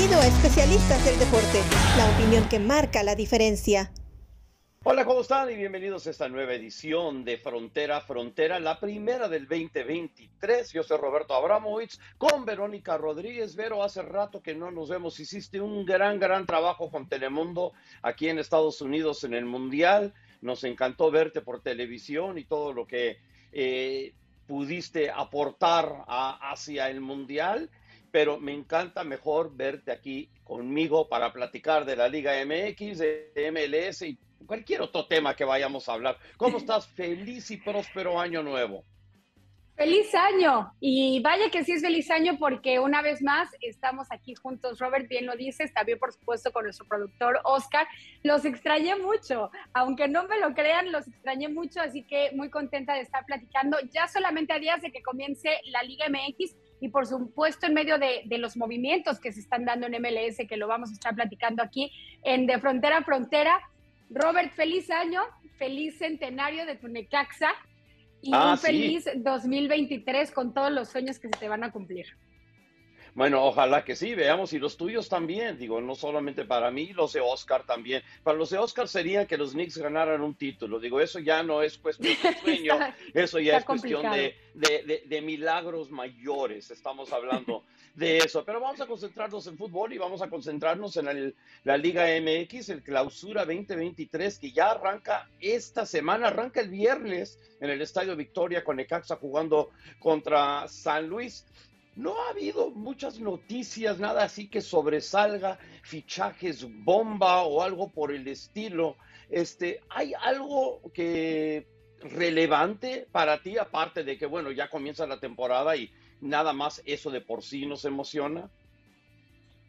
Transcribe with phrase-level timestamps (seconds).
[0.00, 1.60] Bienvenido a Especialistas del Deporte,
[1.98, 3.92] la opinión que marca la diferencia.
[4.82, 5.50] Hola, ¿cómo están?
[5.50, 10.72] Y bienvenidos a esta nueva edición de Frontera a Frontera, la primera del 2023.
[10.72, 13.54] Yo soy Roberto Abramovich con Verónica Rodríguez.
[13.54, 15.20] Vero, hace rato que no nos vemos.
[15.20, 20.14] Hiciste un gran, gran trabajo con Telemundo aquí en Estados Unidos en el Mundial.
[20.40, 23.18] Nos encantó verte por televisión y todo lo que
[23.52, 24.14] eh,
[24.46, 27.68] pudiste aportar hacia el Mundial
[28.10, 34.02] pero me encanta mejor verte aquí conmigo para platicar de la Liga MX, de MLS
[34.02, 36.18] y cualquier otro tema que vayamos a hablar.
[36.36, 36.86] ¿Cómo estás?
[36.88, 38.84] Feliz y próspero año nuevo.
[39.80, 40.74] Feliz año.
[40.78, 44.78] Y vaya que sí es feliz año porque una vez más estamos aquí juntos.
[44.78, 47.86] Robert bien lo dices, también por supuesto con nuestro productor Oscar.
[48.22, 52.92] Los extrañé mucho, aunque no me lo crean, los extrañé mucho, así que muy contenta
[52.92, 57.06] de estar platicando ya solamente a días de que comience la Liga MX y por
[57.06, 60.66] supuesto en medio de, de, los movimientos que se están dando en MLS, que lo
[60.66, 63.60] vamos a estar platicando aquí en De Frontera a Frontera.
[64.08, 65.22] Robert, feliz año,
[65.58, 67.52] feliz centenario de tu Necaxa
[68.22, 72.06] y ah, un feliz 2023 con todos los sueños que se te van a cumplir.
[73.14, 77.12] Bueno, ojalá que sí, veamos, y los tuyos también, digo, no solamente para mí, los
[77.12, 78.02] de Oscar también.
[78.22, 81.62] Para los de Oscar sería que los Knicks ganaran un título, digo, eso ya no
[81.62, 82.78] es cuestión de sueño,
[83.14, 88.44] eso ya es cuestión de, de, de, milagros mayores, estamos hablando de eso.
[88.44, 92.82] Pero vamos a concentrarnos en fútbol y vamos a concentrarnos en la Liga MX, el
[92.82, 98.76] Clausura 2023, que ya arranca esta semana, arranca el viernes en el Estadio Victoria con
[98.76, 101.46] Necaxa jugando contra San Luis.
[102.00, 108.26] No ha habido muchas noticias, nada así que sobresalga, fichajes bomba o algo por el
[108.26, 108.96] estilo.
[109.28, 111.66] Este, ¿hay algo que
[112.00, 117.10] relevante para ti aparte de que bueno, ya comienza la temporada y nada más eso
[117.10, 118.48] de por sí nos emociona?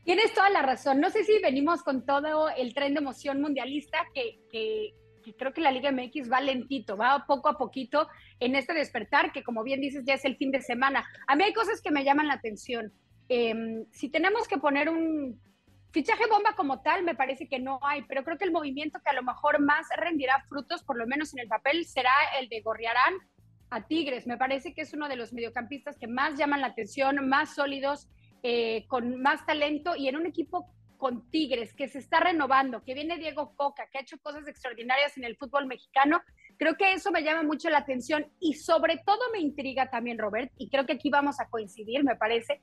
[0.06, 1.02] Tienes toda la razón.
[1.02, 5.62] No sé si venimos con todo el tren de emoción mundialista que, que, creo que
[5.62, 8.08] la Liga MX va lentito, va poco a poquito
[8.40, 11.06] en este despertar, que como bien dices, ya es el fin de semana.
[11.28, 12.92] A mí hay cosas que me llaman la atención.
[13.30, 15.40] Em, si tenemos que poner un
[15.92, 19.10] fichaje bomba como tal, me parece que no hay, pero creo que el movimiento que
[19.10, 22.62] a lo mejor más rendirá frutos, por lo menos en el papel, será el de
[22.62, 23.14] Gorriarán
[23.70, 24.28] a Tigres.
[24.28, 28.10] Me parece que es uno de los mediocampistas que más llaman la atención, más sólidos,
[28.44, 30.68] eh, con más talento y en un equipo
[31.02, 35.18] con Tigres, que se está renovando, que viene Diego Coca, que ha hecho cosas extraordinarias
[35.18, 36.22] en el fútbol mexicano,
[36.60, 40.52] creo que eso me llama mucho la atención y sobre todo me intriga también, Robert,
[40.60, 42.62] y creo que aquí vamos a coincidir, me parece,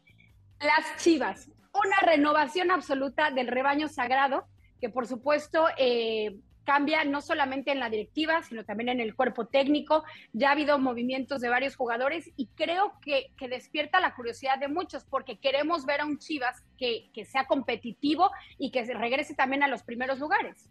[0.60, 4.47] las Chivas, una renovación absoluta del rebaño sagrado,
[4.81, 6.37] que por supuesto eh,
[6.69, 10.05] cambia no solamente en la directiva, sino también en el cuerpo técnico.
[10.34, 15.07] Ya ha habido movimientos de varios jugadores y creo que, despierta la curiosidad de muchos
[15.07, 19.69] porque queremos ver a un Chivas que, que sea competitivo y que regrese también a
[19.69, 20.69] los primeros lugares.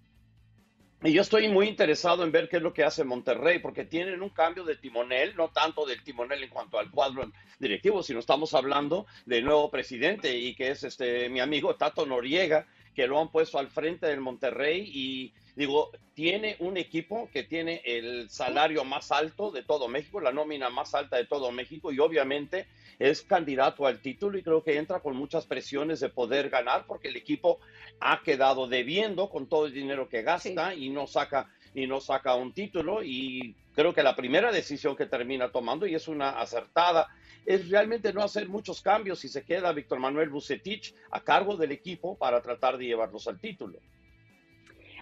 [1.03, 4.21] Y yo estoy muy interesado en ver qué es lo que hace Monterrey, porque tienen
[4.21, 8.53] un cambio de timonel, no tanto del timonel en cuanto al cuadro directivo, sino estamos
[8.53, 13.29] hablando del nuevo presidente y que es este mi amigo Tato Noriega, que lo han
[13.29, 19.11] puesto al frente del Monterrey y Digo, tiene un equipo que tiene el salario más
[19.11, 22.67] alto de todo México, la nómina más alta de todo México y obviamente
[22.99, 27.07] es candidato al título y creo que entra con muchas presiones de poder ganar porque
[27.07, 27.57] el equipo
[27.99, 32.33] ha quedado debiendo con todo el dinero que gasta y no saca y no saca
[32.33, 37.07] un título y creo que la primera decisión que termina tomando y es una acertada
[37.45, 41.71] es realmente no hacer muchos cambios si se queda Víctor Manuel Bucetich a cargo del
[41.71, 43.77] equipo para tratar de llevarlos al título.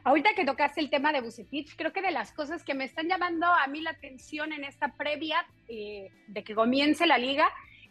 [0.03, 3.07] Ahorita que tocaste el tema de Bucetich, creo que de las cosas que me están
[3.07, 7.47] llamando a mí la atención en esta previa eh, de que comience la liga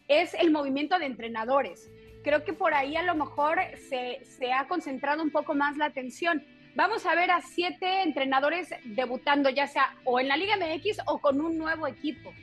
[0.08, 1.90] es el movimiento de entrenadores.
[2.22, 3.58] Creo que por ahí a lo mejor
[3.88, 6.44] se, se ha concentrado un poco más la atención.
[6.76, 11.18] Vamos a ver a siete entrenadores debutando, ya sea o en la Liga MX o
[11.20, 12.34] con un nuevo equipo.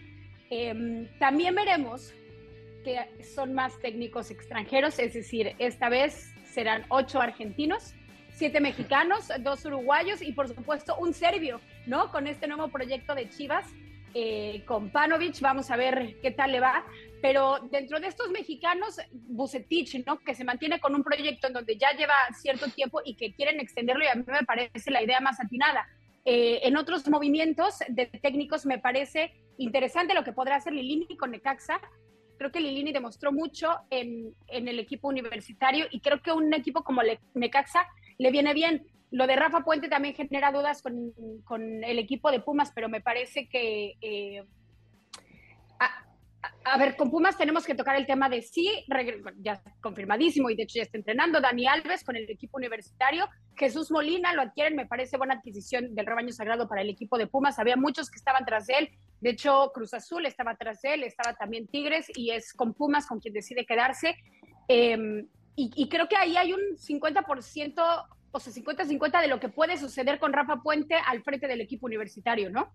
[0.49, 2.13] Em, también veremos
[2.85, 7.93] que son más técnicos extranjeros, es decir, esta vez serán ocho argentinos,
[8.29, 12.09] siete mexicanos, dos uruguayos y por supuesto un serbio, ¿no?
[12.11, 13.67] Con este nuevo proyecto de Chivas,
[14.13, 16.85] eh, con Panovich, vamos a ver qué tal le va.
[17.21, 20.19] Pero dentro de estos mexicanos, Bucetich, ¿no?
[20.19, 23.59] Que se mantiene con un proyecto en donde ya lleva cierto tiempo y que quieren
[23.59, 25.87] extenderlo y a mí me parece la idea más atinada.
[26.25, 31.31] Eh, en otros movimientos de técnicos me parece interesante lo que podrá hacer Lilini con
[31.31, 31.79] Necaxa.
[32.37, 36.83] Creo que Lilini demostró mucho en, en el equipo universitario y creo que un equipo
[36.83, 37.01] como
[37.35, 37.87] Necaxa
[38.17, 38.87] le viene bien.
[39.11, 43.49] Lo de Rafa Puente también genera dudas con, el equipo de Pumas, pero me parece
[43.49, 44.43] que eh,
[46.63, 48.85] A ver, con Pumas tenemos que tocar el tema de sí,
[49.39, 53.27] ya confirmadísimo y de hecho ya está entrenando Dani Alves con el equipo universitario.
[53.55, 57.27] Jesús Molina lo adquieren, me parece buena adquisición del rebaño sagrado para el equipo de
[57.27, 57.59] Pumas.
[57.59, 58.89] Había muchos que estaban tras él,
[59.19, 63.19] de hecho Cruz Azul estaba tras él, estaba también Tigres y es con Pumas con
[63.19, 64.15] quien decide quedarse.
[64.67, 69.49] Em, y, y, creo que ahí hay un 50%, o sea, 50-50 de lo que
[69.49, 72.71] puede suceder con Rafa Puente al frente del equipo universitario, ¿no?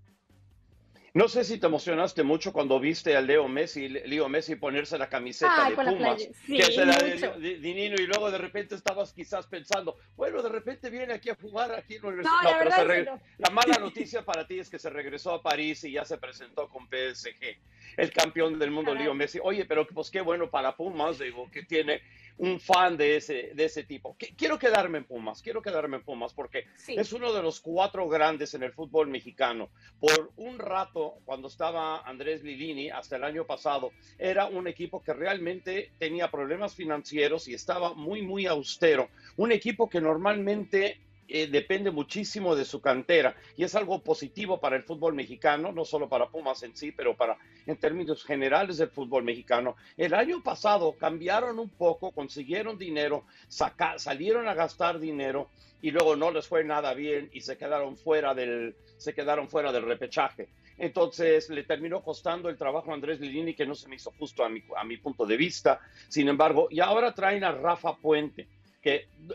[1.16, 5.08] No sé si te emocionaste mucho cuando viste a Leo Messi, Leo Messi ponerse la
[5.08, 9.96] camiseta de Pumas, que es la de, Nino, y luego de repente estabas quizás pensando,
[10.14, 13.06] bueno, de repente viene aquí a jugar aquí en la universidad.
[13.06, 16.18] No, la mala noticia para ti es que se regresó a París y ya se
[16.18, 17.56] presentó con PSG,
[17.96, 19.38] el campeón del mundo, Leo Messi.
[19.42, 22.02] Oye, pero pues qué bueno para Pumas, digo, que tiene
[22.38, 24.16] un fan de ese, de ese tipo.
[24.36, 28.54] Quiero quedarme en Pumas, quiero quedarme en Pumas porque es uno de los cuatro grandes
[28.54, 29.70] en el fútbol mexicano.
[30.00, 35.14] Por un rato, cuando estaba Andrés Lilini, hasta el año pasado, era un equipo que
[35.14, 39.08] realmente tenía problemas financieros y estaba muy, muy austero.
[39.36, 44.76] Un equipo que normalmente eh, depende muchísimo de su cantera y es algo positivo para
[44.76, 47.36] el fútbol mexicano, no solo para Pumas en sí, pero para
[47.66, 49.76] en términos generales del fútbol mexicano.
[49.96, 55.50] El año pasado cambiaron un poco, consiguieron dinero, salieron a gastar dinero
[55.82, 59.72] y luego no les fue nada bien y se quedaron fuera del, se quedaron fuera
[59.72, 60.48] del repechaje.
[60.78, 64.44] Entonces le terminó costando el trabajo a Andrés Lilini, que no se me hizo justo
[64.44, 65.80] a mi, a mi punto de vista.
[66.08, 68.46] Sin embargo, y ahora traen a Rafa Puente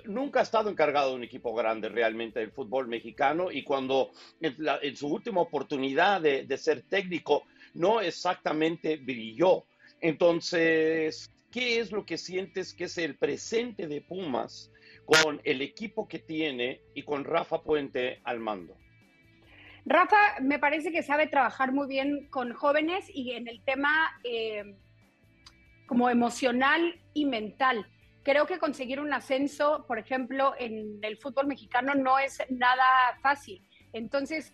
[0.05, 4.95] nunca ha estado encargado de un equipo grande realmente del fútbol mexicano y cuando en,
[4.95, 7.43] su última oportunidad de, ser técnico
[7.73, 9.65] no exactamente brilló.
[9.99, 14.71] Entonces, ¿qué es lo que sientes que es el presente de Pumas
[15.05, 18.77] con el equipo que tiene y con Rafa Puente al mando?
[19.85, 24.75] Rafa me parece que sabe trabajar muy bien con jóvenes y en el tema eh,
[25.87, 27.87] como emocional y mental
[28.23, 32.85] creo que conseguir un ascenso, por ejemplo, en el fútbol mexicano no es nada
[33.21, 33.67] fácil.
[33.93, 34.53] Entonces,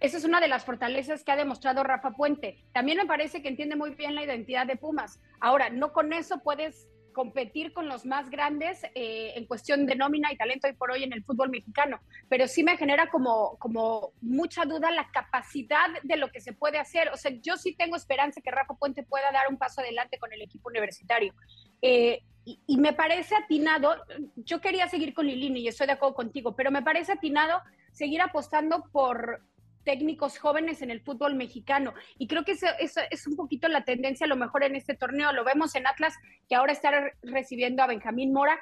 [0.00, 2.64] esa es una de las fortalezas que ha demostrado Rafa Puente.
[2.72, 5.20] También me parece que entiende muy bien la identidad de Pumas.
[5.40, 6.88] Ahora, no con eso puedes
[7.18, 11.02] competir con los más grandes eh, en cuestión de nómina y talento hoy por hoy
[11.02, 11.98] en el fútbol mexicano,
[12.28, 16.78] pero sí me genera como, como mucha duda la capacidad de lo que se puede
[16.78, 17.08] hacer.
[17.08, 20.32] O sea, yo sí tengo esperanza que Rafa Puente pueda dar un paso adelante con
[20.32, 21.34] el equipo universitario.
[21.82, 23.94] Eh, y, me parece atinado,
[24.36, 27.60] yo quería seguir con Lilini y estoy de acuerdo contigo, pero me parece atinado
[27.92, 29.42] seguir apostando por,
[29.88, 31.94] técnicos jóvenes en el fútbol mexicano.
[32.18, 35.32] Y creo que eso, es un poquito la tendencia, a lo mejor en este torneo.
[35.32, 36.14] Lo vemos en Atlas,
[36.46, 36.90] que ahora está
[37.22, 38.60] recibiendo a Benjamín Mora.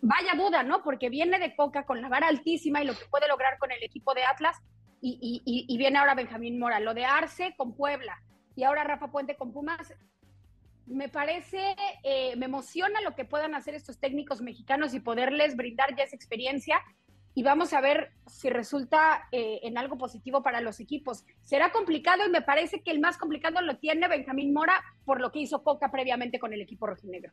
[0.00, 0.82] Vaya duda, ¿no?
[0.82, 3.80] Porque viene de Coca con la vara altísima y lo que puede lograr con el
[3.84, 4.56] equipo de Atlas.
[5.00, 6.80] Y, viene ahora Benjamín Mora.
[6.80, 8.20] Lo de Arce con Puebla.
[8.56, 9.94] Y ahora Rafa Puente con Pumas
[10.86, 15.96] me parece, eh, me emociona lo que puedan hacer estos técnicos mexicanos y poderles brindar
[15.96, 16.80] ya esa experiencia
[17.34, 21.24] y vamos a ver si resulta eh, en algo positivo para los equipos.
[21.42, 25.32] Será complicado y me parece que el más complicado lo tiene Benjamín Mora por lo
[25.32, 27.32] que hizo Coca previamente con el equipo rojinegro.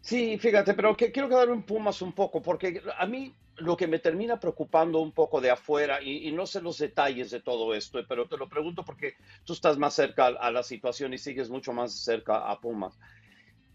[0.00, 3.86] Sí, fíjate, pero que quiero quedar un Pumas un poco, porque a mí lo que
[3.86, 8.00] me termina preocupando un poco de afuera, y, no sé los detalles de todo esto,
[8.08, 11.72] pero te lo pregunto porque tú estás más cerca a, la situación y sigues mucho
[11.72, 12.98] más cerca a Pumas.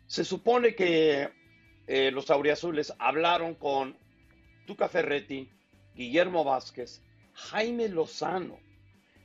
[0.08, 1.30] Se supone que
[1.88, 3.98] eh, los auriazules hablaron con
[4.66, 5.50] Tuca Ferretti,
[5.96, 7.02] Guillermo Vázquez,
[7.34, 8.60] Jaime Lozano.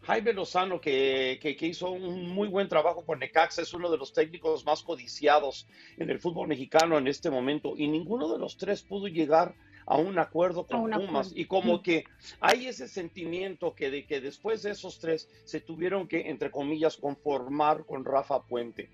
[0.02, 4.12] Jaime Lozano, que, que, hizo un muy buen trabajo con Necaxa, es uno de los
[4.12, 5.66] técnicos más codiciados
[5.98, 9.54] en el fútbol mexicano en este momento, y ninguno de los tres pudo llegar
[9.96, 11.32] un acuerdo con Pumas.
[11.34, 12.04] Y como que
[12.40, 16.96] hay ese sentimiento que de que después de esos tres se tuvieron que, entre comillas,
[16.96, 18.90] conformar con Rafa Puente.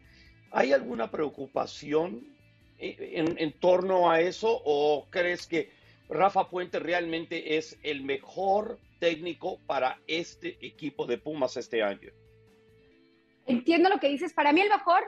[0.52, 2.26] ¿Hay alguna preocupación
[2.78, 5.70] eh, en, en torno a eso o crees que
[6.08, 12.10] Rafa Puente realmente es el mejor técnico para este equipo de Pumas este año.
[13.46, 14.32] Entiendo lo que dices.
[14.32, 15.02] Para mí el mejor,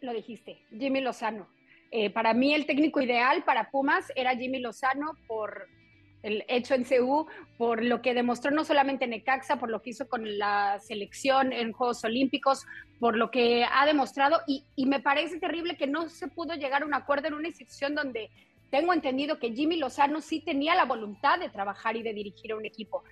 [0.00, 1.48] lo dijiste, Jimmy Lozano.
[1.90, 5.66] Eh, para mí el técnico ideal para Pumas era Jimmy Lozano por
[6.22, 9.90] el hecho en CU, por lo que demostró no solamente en Necaxa, por lo que
[9.90, 12.66] hizo con la selección en Juegos Olímpicos,
[12.98, 14.40] por lo que ha demostrado.
[14.46, 17.48] Y, y me parece terrible que no se pudo llegar a un acuerdo en una
[17.48, 18.30] institución donde
[18.70, 22.56] tengo entendido que Jimmy Lozano sí tenía la voluntad de trabajar y de dirigir a
[22.56, 23.02] un equipo.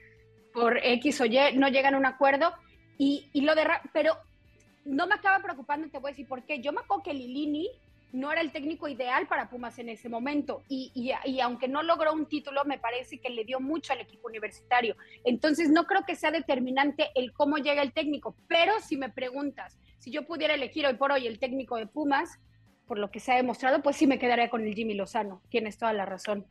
[0.53, 2.53] Por X o Y no llegan a un acuerdo
[2.97, 3.67] y, lo de...
[3.93, 4.17] Pero
[4.85, 6.61] no me acaba preocupando, te voy a decir por qué.
[6.61, 7.69] Yo me acuerdo que Lilini
[8.13, 10.63] no era el técnico ideal para Pumas en ese momento.
[10.69, 14.29] Y, y, aunque no logró un título, me parece que le dio mucho al equipo
[14.29, 14.97] universitario.
[15.25, 18.35] Entonces, no creo que sea determinante el cómo llega el técnico.
[18.49, 22.39] Pero si me preguntas, si yo pudiera elegir hoy por hoy el técnico de Pumas,
[22.87, 25.43] por lo que se ha demostrado, pues sí me quedaría con el Jimmy Lozano.
[25.51, 26.47] Tienes toda la razón.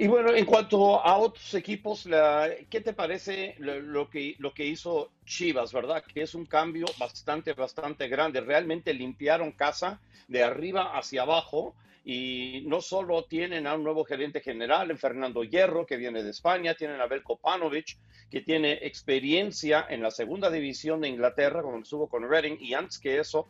[0.00, 4.64] Y bueno, en cuanto a otros equipos, la, ¿qué te parece lo, que, lo que
[4.64, 6.04] hizo Chivas, verdad?
[6.04, 8.40] Que es un cambio bastante, bastante grande.
[8.40, 11.74] Realmente limpiaron casa de arriba hacia abajo
[12.04, 16.30] y no solo tienen a un nuevo gerente general, en Fernando Hierro, que viene de
[16.30, 17.98] España, tienen a Belko Panovic,
[18.30, 23.00] que tiene experiencia en la segunda división de Inglaterra, como estuvo con Reading, y antes
[23.00, 23.48] que eso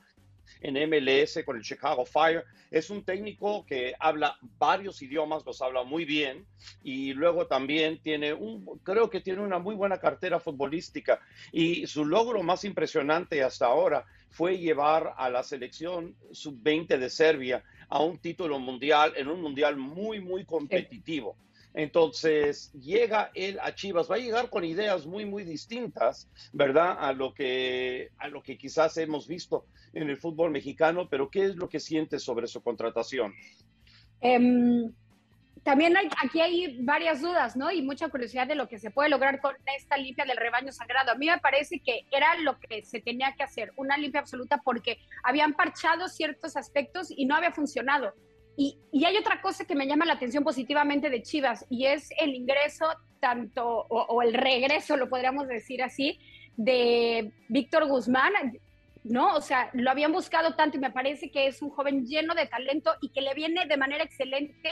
[0.60, 2.44] en MLS con el Chicago Fire.
[2.70, 6.46] Es un técnico que habla varios idiomas, los habla muy bien
[6.82, 11.20] y luego también tiene un, creo que tiene una muy buena cartera futbolística
[11.52, 17.64] y su logro más impresionante hasta ahora fue llevar a la selección sub-20 de Serbia
[17.88, 21.36] a un título mundial en un mundial muy, muy competitivo.
[21.74, 26.96] Entonces, llega él a Chivas, va a llegar con ideas muy, muy distintas, ¿verdad?
[26.98, 29.66] A lo que, a lo que quizás hemos visto
[29.98, 33.34] en el fútbol mexicano, pero ¿qué es lo que sientes sobre su contratación?
[34.20, 34.92] Em,
[35.62, 37.70] también hay, aquí hay varias dudas, ¿no?
[37.70, 41.12] Y mucha curiosidad de lo que se puede lograr con esta limpia del rebaño sagrado.
[41.12, 44.60] A mí me parece que era lo que se tenía que hacer, una limpia absoluta,
[44.64, 48.14] porque habían parchado ciertos aspectos y no había funcionado.
[48.56, 52.34] Y, hay otra cosa que me llama la atención positivamente de Chivas y es el
[52.34, 52.86] ingreso
[53.20, 56.18] tanto, o, el regreso, lo podríamos decir así,
[56.56, 58.32] de Víctor Guzmán,
[59.04, 59.34] ¿no?
[59.34, 62.46] O sea, lo habían buscado tanto y me parece que es un joven lleno de
[62.46, 64.70] talento y que le viene de manera excelente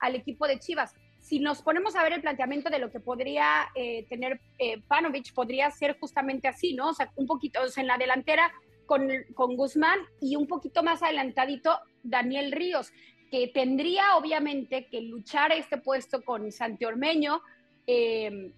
[0.00, 0.94] al equipo de Chivas.
[1.20, 5.34] Si nos ponemos a ver el planteamiento de lo que podría eh, tener eh, Panovich,
[5.34, 6.90] podría ser justamente así, ¿no?
[6.90, 8.52] O sea, un poquito, o sea, en la delantera
[8.86, 12.92] con, con Guzmán y un poquito más adelantadito Daniel Ríos
[13.30, 17.42] que tendría obviamente que luchar este puesto con Santi Ormeño,
[17.86, 18.52] em,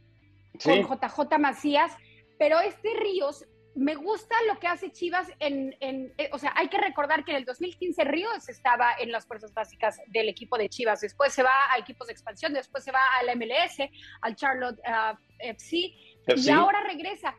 [0.63, 1.97] con JJ Macías,
[2.39, 6.69] pero este Ríos, me gusta lo que hace Chivas en, en eh, o sea, hay
[6.69, 10.69] que recordar que en el 2015 Ríos estaba en las fuerzas básicas del equipo de
[10.69, 13.89] Chivas, después se va a equipos de expansión, después se va al MLS,
[14.23, 15.93] al Charlotte uh, FC,
[16.27, 17.35] FC, y ahora regresa.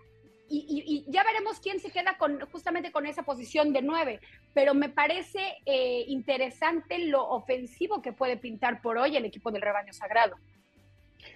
[0.53, 4.19] Y, ya veremos quién se queda con, justamente con esa posición de nueve,
[4.53, 9.61] pero me parece eh, interesante lo ofensivo que puede pintar por hoy el equipo del
[9.61, 10.35] rebaño sagrado.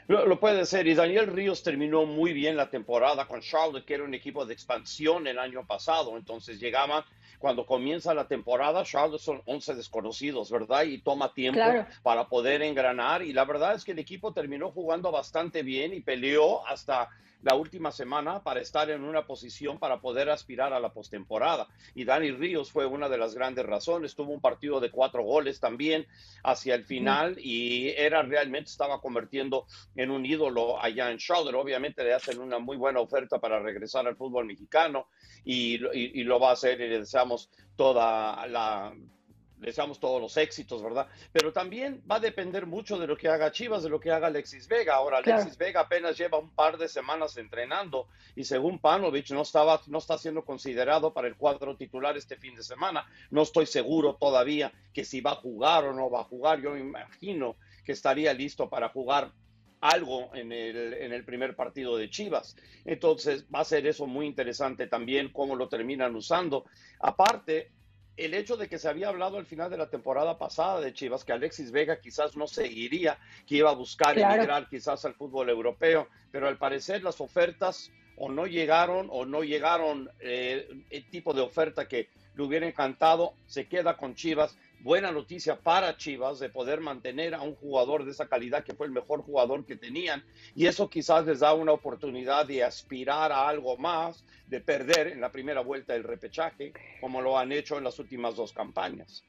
[0.08, 4.04] Lo, puede ser, y Daniel Ríos terminó muy bien la temporada con Charlotte, que era
[4.04, 7.04] un equipo de expansión el año pasado, entonces llegaban,
[7.40, 10.84] cuando comienza la temporada, Charlotte son 11 desconocidos, ¿verdad?
[10.84, 11.60] Y toma tiempo
[12.04, 16.02] para poder engranar, y la verdad es que el equipo terminó jugando bastante bien y
[16.02, 17.10] peleó hasta
[17.46, 21.68] la última semana para estar en una posición para poder aspirar a la postemporada.
[21.94, 24.16] Y Dani Ríos fue una de las grandes razones.
[24.16, 26.08] Tuvo un partido de cuatro goles también
[26.44, 31.54] hacia el final y era realmente estaba convirtiendo en un ídolo allá en Charlotte.
[31.54, 35.08] Obviamente le hacen una muy buena oferta para regresar al fútbol mexicano
[35.44, 38.92] y, y lo va a hacer y le deseamos toda la
[39.66, 41.08] deseamos todos los éxitos, ¿verdad?
[41.32, 44.28] Pero también va a depender mucho de lo que haga Chivas, de lo que haga
[44.28, 44.96] Alexis Vega.
[44.96, 49.82] Ahora, Alexis Vega apenas lleva un par de semanas entrenando y según Panovich no, estaba,
[49.88, 53.08] no está siendo considerado para el cuadro titular este fin de semana.
[53.32, 56.62] No estoy seguro todavía que si va a jugar o no va a jugar.
[56.62, 59.32] Yo me imagino que estaría listo para jugar
[59.82, 62.56] algo en el, en el primer partido de Chivas.
[62.86, 66.66] Entonces va a ser eso muy interesante también cómo lo terminan usando.
[67.00, 67.72] Aparte,
[68.18, 71.24] el hecho de que se había hablado al final de la temporada pasada de Chivas
[71.24, 76.08] que Alexis Vega quizás no seguiría, que iba a buscar emigrar quizás al fútbol europeo,
[76.32, 81.42] pero al parecer las ofertas o no llegaron o no llegaron eh, el tipo de
[81.42, 86.80] oferta que le hubiera encantado, se queda con Chivas buena noticia para Chivas de poder
[86.80, 90.68] mantener a un jugador de esa calidad que fue el mejor jugador que tenían y
[90.68, 95.32] eso quizás les da una oportunidad de aspirar a algo más, de perder en la
[95.32, 99.24] primera vuelta del repechaje, como lo han hecho en las últimas dos campañas.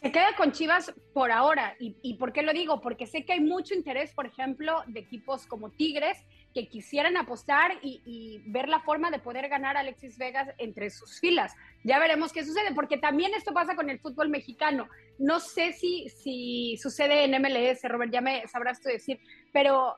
[0.00, 1.76] Se queda con Chivas por ahora.
[1.78, 2.80] ¿Y, ¿Y por qué lo digo?
[2.80, 6.18] Porque sé que hay mucho interés, por ejemplo, de equipos como Tigres,
[6.52, 11.20] que quisieran apostar y, ver la forma de poder ganar a Alexis Vegas entre sus
[11.20, 11.54] filas.
[11.84, 14.88] Ya veremos qué sucede, porque también esto pasa con el fútbol mexicano.
[15.18, 19.20] No sé si, si sucede en MLS, Robert, ya me sabrás tú decir,
[19.52, 19.96] pero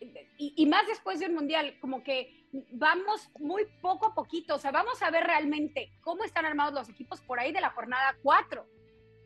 [0.00, 2.42] y, y, más después de un mundial, como que
[2.72, 6.88] vamos muy poco a poquito, o sea, vamos a ver realmente cómo están armados los
[6.88, 8.66] equipos por ahí de la jornada 4.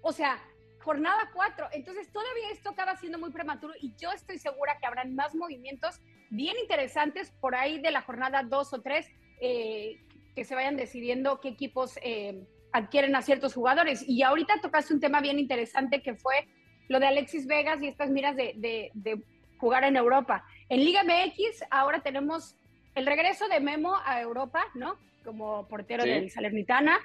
[0.02, 0.40] O sea,
[0.86, 1.70] jornada 4.
[1.72, 6.00] Entonces todavía esto acaba siendo muy prematuro y yo estoy segura que habrán más movimientos
[6.30, 9.06] bien interesantes por ahí de la jornada 2 o 3
[9.40, 10.00] eh,
[10.34, 14.06] que se vayan decidiendo qué equipos eh, adquieren a ciertos jugadores.
[14.06, 16.46] Y ahorita tocaste un tema bien interesante que fue
[16.88, 19.22] lo de Alexis Vegas y estas miras de,
[19.58, 20.44] jugar en Europa.
[20.68, 22.56] En Liga MX ahora tenemos
[22.94, 24.98] el regreso de Memo a Europa, ¿no?
[25.24, 26.98] Como portero de Salernitana.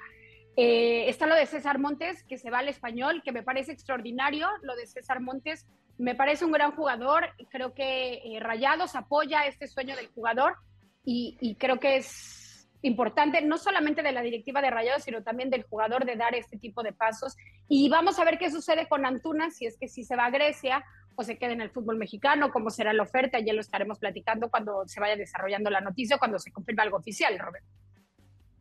[0.56, 4.48] Eh, está lo de César Montes, que se va al español, que me parece extraordinario.
[4.62, 5.66] Lo de César Montes
[6.02, 7.30] me parece un gran jugador.
[7.48, 10.56] Creo que eh, Rayados apoya este sueño del jugador
[11.04, 15.62] y, creo que es importante, no solamente de la directiva de Rayados, sino también del
[15.62, 17.36] jugador de dar este tipo de pasos.
[17.68, 20.30] Y vamos a ver qué sucede con Antuna, si es que si se va a
[20.30, 24.00] Grecia o se queda en el fútbol mexicano, cómo será la oferta, ya lo estaremos
[24.00, 27.64] platicando cuando se vaya desarrollando la noticia, cuando se confirme algo oficial, Robert.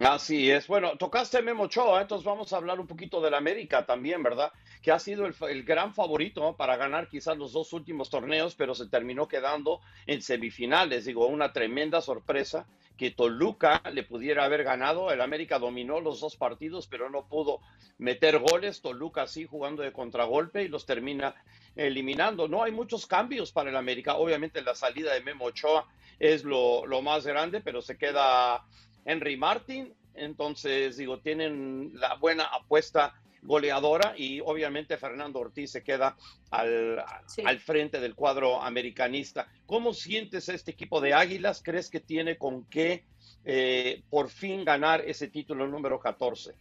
[0.03, 0.65] Así es.
[0.65, 4.51] Bueno, tocaste Memo Ochoa, entonces vamos a hablar un poquito del América también, ¿verdad?
[4.81, 8.87] Que ha sido el, gran favorito para ganar quizás los dos últimos torneos, pero se
[8.87, 11.05] terminó quedando en semifinales.
[11.05, 12.65] Digo, una tremenda sorpresa
[12.97, 15.11] que Toluca le pudiera haber ganado.
[15.11, 17.59] El América dominó los dos partidos, pero no pudo
[17.99, 18.81] meter goles.
[18.81, 21.35] Toluca sí jugando de contragolpe y los termina
[21.75, 22.47] eliminando.
[22.47, 24.15] No hay muchos cambios para el América.
[24.15, 25.85] Obviamente la salida de Memo Ochoa
[26.17, 28.65] es lo, lo más grande, pero se queda
[29.05, 29.93] Henry Martin.
[30.13, 36.15] Entonces, digo, tienen la buena apuesta goleadora y obviamente Fernando Ortiz se queda
[36.51, 37.03] al,
[37.45, 39.47] al, frente del cuadro americanista.
[39.65, 41.61] ¿Cómo sientes este equipo de Águilas?
[41.63, 43.05] ¿Crees que tiene con qué
[43.43, 46.53] eh, por fin ganar ese título número 14?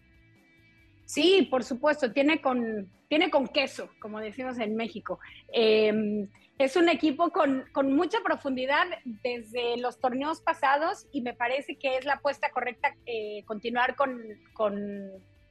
[1.11, 5.19] Sí, por supuesto, tiene con, tiene con queso, como decimos en México.
[5.53, 7.65] Eh, es un equipo con,
[7.97, 13.43] mucha profundidad desde los torneos pasados y me parece que es la apuesta correcta eh,
[13.45, 14.23] continuar con,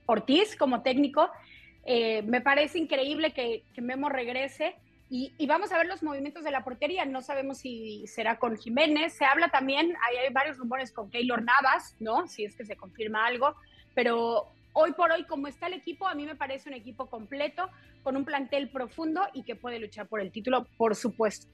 [0.06, 1.30] Ortiz como técnico.
[1.84, 4.78] Eh, me parece increíble que, Memo regrese
[5.10, 7.04] y, vamos a ver los movimientos de la portería.
[7.04, 9.12] No sabemos si será con Jiménez.
[9.12, 12.30] Se habla también, hay, hay varios rumores con Keylor Navas, ¿no?
[12.30, 13.58] Si es que se confirma algo,
[13.94, 17.70] pero hoy por hoy, como está el equipo, a mí me parece un equipo completo,
[18.02, 21.48] con un plantel profundo y que puede luchar por el título, por supuesto.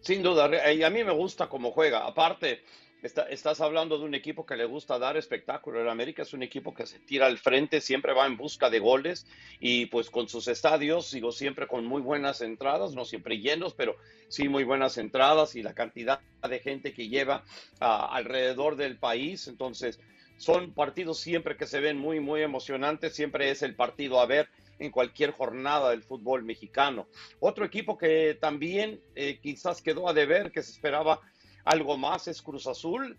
[0.00, 2.06] Sin duda, y a mí me gusta cómo juega.
[2.06, 2.62] Aparte,
[3.02, 5.80] estás hablando de un equipo que le gusta dar espectáculo.
[5.80, 8.78] El América es un equipo que se tira al frente, siempre va en busca de
[8.78, 9.26] goles
[9.60, 13.96] y pues con sus estadios, sigo siempre con muy buenas entradas, no siempre llenos, pero
[14.28, 17.44] sí muy buenas entradas y la cantidad de gente que lleva
[17.80, 19.48] ah, alrededor del país.
[19.48, 19.98] Entonces,
[20.36, 24.48] son partidos siempre que se ven muy, muy emocionantes, siempre es el partido a ver
[24.78, 27.06] en cualquier jornada del fútbol mexicano.
[27.40, 31.20] Otro equipo que también eh, quizás quedó a deber, que se esperaba
[31.64, 33.18] algo más, es Cruz Azul.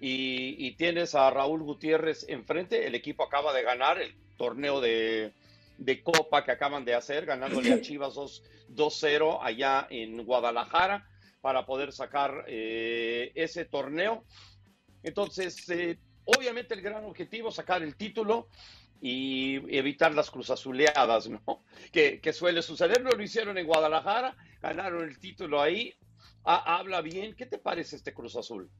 [0.00, 2.86] Y, tienes a Raúl Gutiérrez enfrente.
[2.86, 5.32] El equipo acaba de ganar el torneo de,
[6.02, 11.08] Copa que acaban de hacer, ganándole a Chivas 2-0 allá en Guadalajara
[11.40, 14.24] para poder sacar eh, ese torneo.
[15.02, 18.48] Entonces, eh, obviamente el gran objetivo sacar el título
[19.00, 21.62] y evitar las cruzazuleadas, ¿no?
[21.92, 23.02] Que, suele suceder.
[23.02, 25.94] Lo hicieron en Guadalajara, ganaron el título ahí.
[26.44, 27.34] habla bien.
[27.34, 28.70] ¿Qué te parece este Cruz Azul?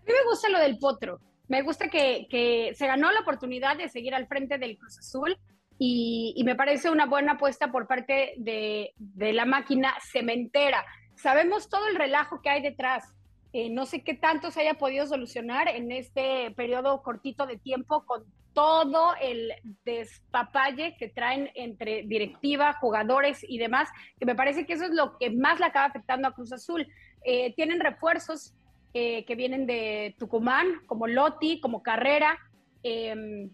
[0.00, 1.20] A mí me gusta lo del Potro.
[1.48, 5.36] Me gusta que, se ganó la oportunidad de seguir al frente del Cruz Azul
[5.78, 10.84] y, me parece una buena apuesta por parte de, de la máquina cementera.
[11.14, 13.14] Sabemos todo el relajo que hay detrás
[13.52, 18.04] eh, no sé qué tanto se haya podido solucionar en este periodo cortito de tiempo
[18.06, 19.52] con todo el
[19.84, 25.18] despapalle que traen entre directiva, jugadores y demás, que me parece que eso es lo
[25.18, 26.86] que más le acaba afectando a Cruz Azul.
[27.24, 28.54] Eh, tienen refuerzos
[28.92, 32.38] eh, que vienen de Tucumán, como Lotti, como Carrera.
[32.82, 33.50] Em,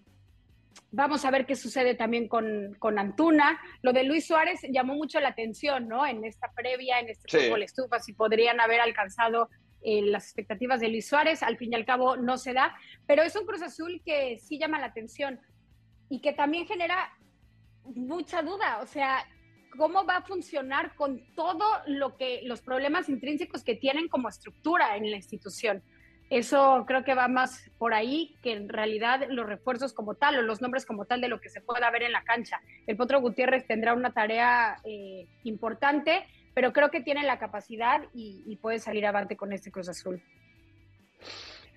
[0.91, 3.59] vamos a ver qué sucede también con, con, Antuna.
[3.83, 6.07] Lo de Luis Suárez llamó mucho la atención, ¿no?
[6.07, 9.51] En esta previa, en este fútbol estufa, si podrían haber alcanzado
[9.89, 13.23] eh, las expectativas de Luis Suárez, al fin y al cabo no se da, pero
[13.23, 15.39] es un Cruz Azul que sí llama la atención
[16.09, 17.13] y que también genera
[17.95, 19.25] mucha duda, o sea,
[19.79, 24.97] cómo va a funcionar con todo lo que los problemas intrínsecos que tienen como estructura
[24.97, 25.85] en la institución.
[26.31, 30.43] Eso creo que va más por ahí que en realidad los refuerzos como tal o
[30.43, 32.61] los nombres como tal de lo que se pueda ver en la cancha.
[32.89, 38.57] El Potro Gutiérrez tendrá una tarea eh, importante pero creo que tiene la capacidad y,
[38.63, 40.23] puede salir avante con este Cruz Azul.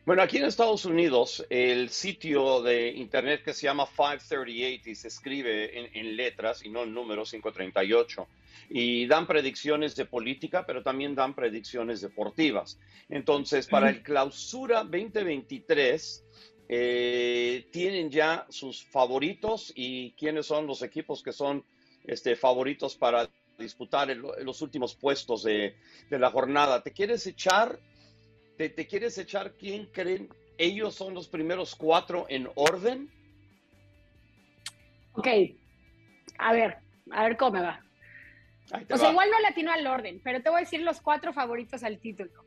[0.06, 5.10] Bueno, aquí en Estados Unidos, el sitio de internet que se llama 538 y se
[5.10, 8.26] escribe en, letras y no en números 538,
[8.70, 12.80] y dan predicciones de política, pero también dan predicciones deportivas.
[13.10, 16.26] Entonces, para el clausura 2023,
[16.70, 21.66] eh, tienen ya sus favoritos y quiénes son los equipos que son
[22.06, 25.76] este, favoritos para disputar los últimos puestos de,
[26.10, 26.82] la jornada.
[26.82, 27.80] ¿Te quieres echar?
[28.58, 30.30] Te, quieres echar quién creen?
[30.58, 33.10] Ellos son los primeros cuatro en orden.
[35.14, 35.28] Ok,
[36.38, 36.78] a ver,
[37.12, 37.82] a ver cómo me va.
[38.92, 41.84] O sea, igual no latino al orden, pero te voy a decir los cuatro favoritos
[41.84, 42.44] al título.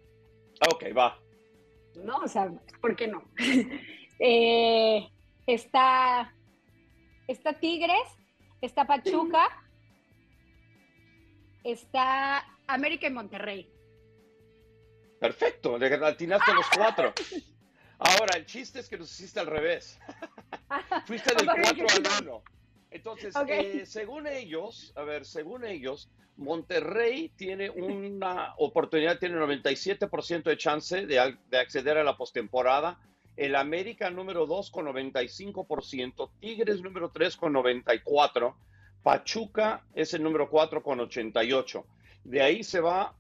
[0.73, 1.19] Ok, va.
[1.97, 2.19] ¿No?
[2.19, 3.25] O sea, ¿por qué no?
[4.25, 5.11] Eh,
[5.49, 6.33] está,
[7.27, 8.07] está Tigres,
[8.61, 9.49] está Pachuca,
[11.65, 13.71] está América y Monterrey.
[15.19, 17.13] Perfecto, le atinaste los cuatro.
[17.99, 20.01] Ahora, el chiste es que los hiciste al revés.
[21.07, 21.87] Fuiste del 4
[22.19, 22.43] al 1.
[22.91, 30.57] Entonces, eh, según ellos, a ver, según ellos, Monterrey tiene una oportunidad, tiene 97% de
[30.57, 32.99] chance de, de, acceder a la postemporada.
[33.37, 38.55] El América número 2 con 95%, Tigres número 3 con 94%,
[39.03, 41.85] Pachuca es el número 4 con 88%.
[42.25, 43.17] De ahí se va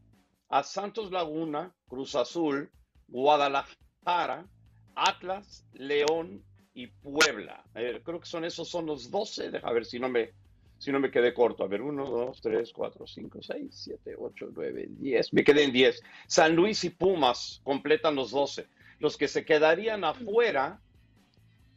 [0.48, 2.70] a Santos Laguna, Cruz Azul,
[3.08, 4.46] Guadalajara,
[4.94, 7.64] Atlas, León y Puebla.
[7.72, 9.60] creo que son esos, son los 12.
[9.62, 10.30] A ver si no me,
[10.78, 11.64] si no me quedé corto.
[11.64, 15.32] A ver, 1, 2, 3, 4, 5, 6, 7, 8, 9, 10.
[15.32, 16.02] Me quedé en 10.
[16.26, 18.68] San Luis y Pumas completan los 12.
[18.98, 20.80] Los que se quedarían afuera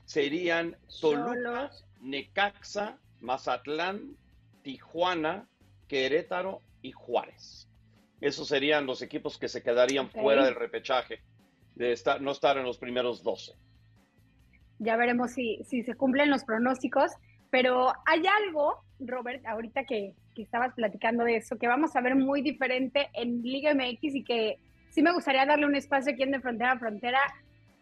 [0.05, 4.15] serían Toluca, Necaxa, Mazatlán,
[4.61, 5.47] Tijuana,
[5.87, 7.69] Querétaro y Juárez.
[8.21, 11.21] Esos serían los equipos que se quedarían fuera del repechaje,
[11.75, 13.55] de estar, no estar en los primeros 12
[14.79, 17.11] ya veremos si, si se cumplen los pronósticos,
[17.49, 22.15] pero hay algo, Robert, ahorita que, que estabas platicando de eso, que vamos a ver
[22.15, 26.31] muy diferente en Liga MX y que sí me gustaría darle un espacio aquí en
[26.31, 27.19] De Frontera a Frontera,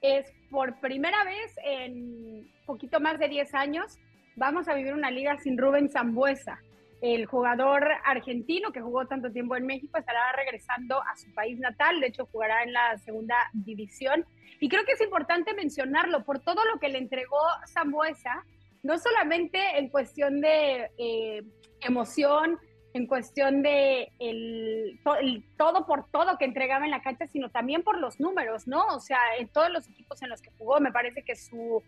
[0.02, 3.98] es por primera vez en poquito más de 10 años,
[4.36, 6.60] vamos a vivir una liga sin Rubén Zambuesa.
[7.02, 12.00] El jugador argentino que jugó tanto tiempo en México estará regresando a su país natal,
[12.00, 14.26] de hecho jugará en la segunda división.
[14.60, 18.46] Y creo que es importante mencionarlo por todo lo que le entregó Zambuesa,
[18.84, 21.43] no solamente en cuestión de eh,
[21.82, 22.58] emoción,
[22.93, 24.12] en cuestión de
[25.58, 28.86] todo por todo que entregaba en la cancha, sino también por los números, ¿no?
[28.88, 31.84] O sea, en todos los equipos en los que jugó, me parece que su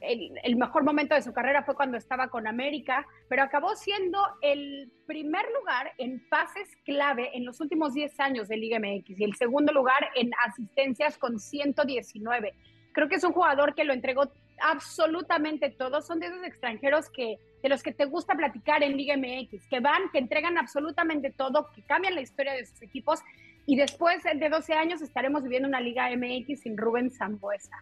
[0.00, 4.90] el, mejor momento de su carrera fue cuando estaba con América, pero acabó siendo el
[5.06, 9.34] primer lugar en pases clave en los últimos 10 años de Liga MX y el
[9.36, 12.54] segundo lugar en asistencias con 119.
[12.92, 14.30] Creo que es un jugador que lo entregó
[14.62, 16.02] absolutamente todo.
[16.02, 19.80] Son de esos extranjeros que de los que te gusta platicar en Liga MX, que
[19.80, 23.20] van, que entregan absolutamente todo, que cambian la historia de sus equipos
[23.66, 27.76] y después de 12 años estaremos viviendo una Liga MX sin Rubén Zambuesa.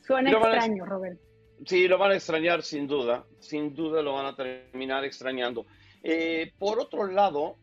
[0.00, 1.18] Suena extraño, Rubén.
[1.64, 5.66] Sí, lo van a extrañar sin duda, sin duda lo van a terminar extrañando.
[6.02, 7.56] Eh, por otro lado,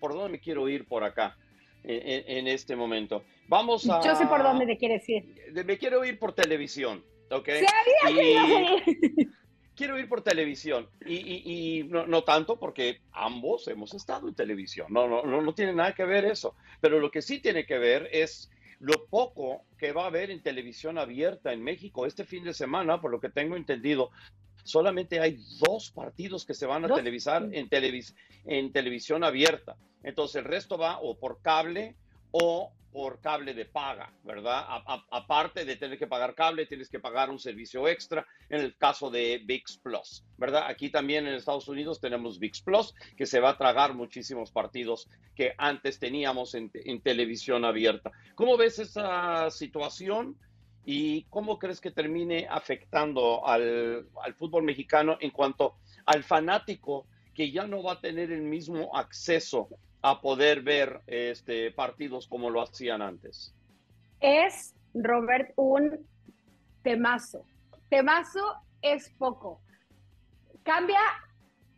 [0.00, 1.36] ¿por dónde me quiero ir por acá
[1.82, 3.24] en, este momento?
[3.48, 4.02] Vamos a...
[4.02, 5.24] Yo sé por dónde te quieres ir.
[5.64, 7.48] Me quiero ir por televisión, ¿ok?
[9.76, 15.08] Quiero ir por televisión y, no, no, tanto porque ambos hemos estado en televisión, no,
[15.08, 18.08] no, no, no tiene nada que ver eso, pero lo que sí tiene que ver
[18.12, 22.54] es lo poco que va a haber en televisión abierta en México este fin de
[22.54, 24.10] semana, por lo que tengo entendido,
[24.64, 27.68] solamente hay dos partidos que se van a televisar en,
[28.46, 29.76] en televisión abierta.
[30.02, 31.96] Entonces el resto va o por cable
[32.36, 34.66] o por cable de paga, ¿verdad?
[35.10, 39.10] aparte de tener que pagar cable, tienes que pagar un servicio extra en el caso
[39.10, 40.64] de VIX Plus, ¿verdad?
[40.68, 45.08] Aquí también en Estados Unidos tenemos VIX Plus, que se va a tragar muchísimos partidos
[45.34, 46.70] que antes teníamos en,
[47.02, 48.10] televisión abierta.
[48.34, 50.36] ¿Cómo ves esa situación?
[50.84, 57.50] ¿Y cómo crees que termine afectando al, al fútbol mexicano en cuanto al fanático que
[57.50, 59.68] ya no va a tener el mismo acceso
[60.02, 63.54] a poder ver este, partidos como lo hacían antes?
[64.20, 66.06] Es, Robert, un
[66.82, 67.44] temazo.
[67.88, 69.60] Temazo es poco.
[70.62, 71.00] Cambia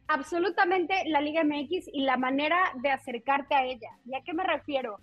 [0.08, 3.90] absolutamente la Liga MX y la manera de acercarte a ella.
[4.04, 5.00] ¿Y a qué me refiero?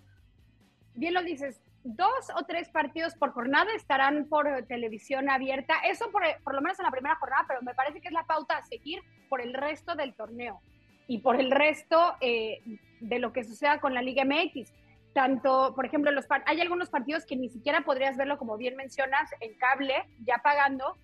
[0.94, 5.74] Bien lo dices, dos o tres partidos por jornada estarán por televisión abierta.
[5.86, 8.26] Eso por, por, lo menos en la primera jornada, pero me parece que es la
[8.26, 10.60] pauta a seguir por el resto del torneo
[11.06, 12.60] y por el resto eh,
[13.00, 14.72] de lo que suceda con la Liga MX.
[15.12, 19.30] Tanto, por ejemplo, los hay algunos partidos que ni siquiera podrías verlo, como bien mencionas,
[19.40, 20.96] en cable, ya pagando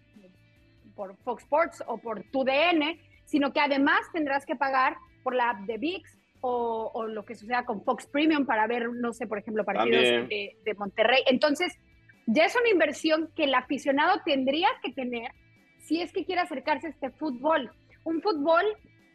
[0.96, 5.50] por Fox Sports o por tu DN, sino que además tendrás que pagar por la
[5.50, 9.38] app de VIX o, lo que suceda con Fox Premium para ver, no sé, por
[9.38, 11.22] ejemplo, partidos de, de Monterrey.
[11.26, 11.78] Entonces,
[12.26, 15.33] ya es una inversión que el aficionado tendría que tener
[15.78, 17.70] si es que quiere acercarse a este fútbol.
[18.04, 18.64] Un fútbol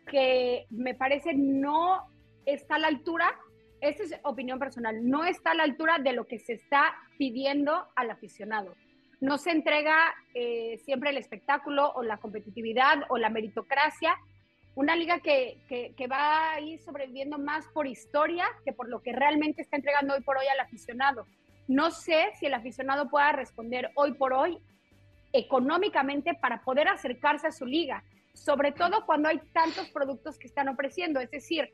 [0.08, 2.08] que me parece no
[2.45, 3.36] está a la altura,
[3.82, 7.88] esta es opinión personal, no está a la altura de lo que se está pidiendo
[7.95, 8.76] al aficionado.
[9.21, 14.15] no se entrega eh, siempre el espectáculo o la competitividad o la meritocracia.
[14.76, 19.13] Una liga que, que, va a ir sobreviviendo más por historia que por lo que
[19.13, 21.26] realmente está entregando hoy por hoy al aficionado.
[21.67, 24.60] No sé si el aficionado pueda responder hoy por hoy
[25.32, 28.04] económicamente para poder acercarse a su liga,
[28.36, 31.19] sobre todo cuando hay tantos productos que están ofreciendo.
[31.19, 31.74] Es decir,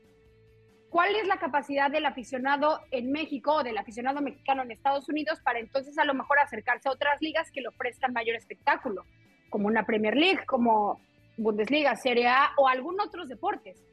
[0.88, 5.40] ¿cuál es la capacidad del aficionado en México o del aficionado mexicano en Estados Unidos
[5.44, 9.04] para entonces a lo mejor acercarse a otras ligas que le ofrezcan mayor espectáculo,
[9.50, 11.00] como una Premier League, como
[11.36, 13.84] Bundesliga, Serie A o algún otros deportes?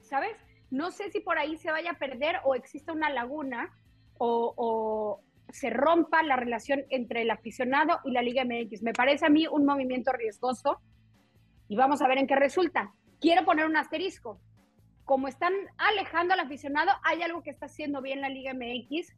[0.00, 0.36] ¿Sabes?
[0.70, 3.76] No sé si por ahí se vaya a perder o existe una laguna
[4.18, 8.82] o, o se rompa la relación entre el aficionado y la Liga MX.
[8.82, 10.80] Me parece a mí un movimiento riesgoso
[11.72, 12.92] y vamos a ver en qué resulta.
[13.18, 14.38] Quiero poner un asterisco
[15.06, 19.14] como están alejando al aficionado, hay algo que está haciendo bien la Liga MX,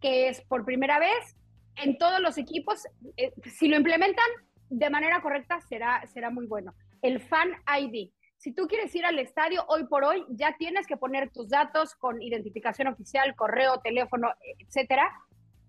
[0.00, 1.36] que es por primera vez
[1.76, 2.86] en todos los equipos,
[3.18, 4.26] eh, si lo implementan
[4.70, 6.74] de manera correcta, será, será muy bueno.
[7.02, 8.10] El Fan ID.
[8.38, 11.94] Si tú quieres ir al estadio hoy por hoy, ya tienes que poner tus datos
[11.94, 15.12] con identificación oficial, correo, teléfono, etcétera,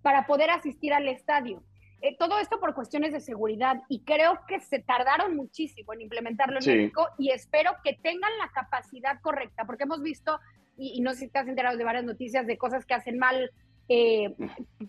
[0.01, 1.63] para poder asistir al estadio.
[2.01, 6.59] Eh, todo esto por cuestiones de seguridad y creo que se tardaron muchísimo en implementarlo
[6.59, 10.39] en México y espero que tengan la capacidad correcta, porque hemos visto,
[10.77, 13.51] y, no sé si has enterado de varias noticias de cosas que hacen mal
[13.89, 14.33] eh,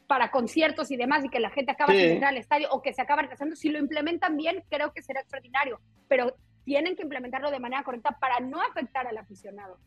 [0.07, 2.93] para conciertos y demás y que la gente acaba de sin al estadio o que
[2.93, 7.51] se acaban haciendo, si lo implementan bien, creo que será extraordinario, pero tienen que implementarlo
[7.51, 9.79] de manera correcta para no afectar al aficionado.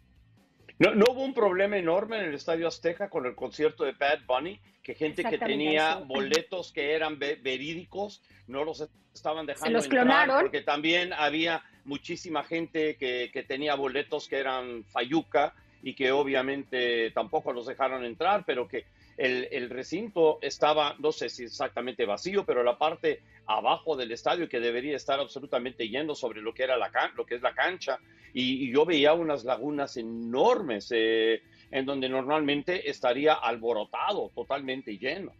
[0.84, 4.26] No, no, hubo un problema enorme en el Estadio Azteca con el concierto de Bad
[4.28, 9.68] Bunny, que gente que tenía boletos que eran verídicos no los estaban dejando.
[9.68, 10.42] Se los clonaron.
[10.42, 17.12] Porque también había muchísima gente que, que tenía boletos que eran Fayuca y que obviamente
[17.12, 18.86] tampoco los dejaron entrar, pero que
[19.18, 24.60] el, recinto estaba, no sé si exactamente vacío, pero la parte abajo del estadio que
[24.60, 28.00] debería estar absolutamente lleno sobre lo que era la lo que es la cancha
[28.34, 35.32] y, yo veía unas lagunas enormes eh, en donde normalmente estaría alborotado, totalmente lleno.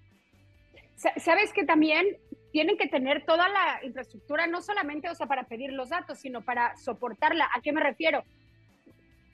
[0.96, 2.18] Sabes que también
[2.52, 6.42] tienen que tener toda la infraestructura, no solamente o sea, para pedir los datos, sino
[6.42, 7.50] para soportarla.
[7.56, 8.24] ¿A qué me refiero?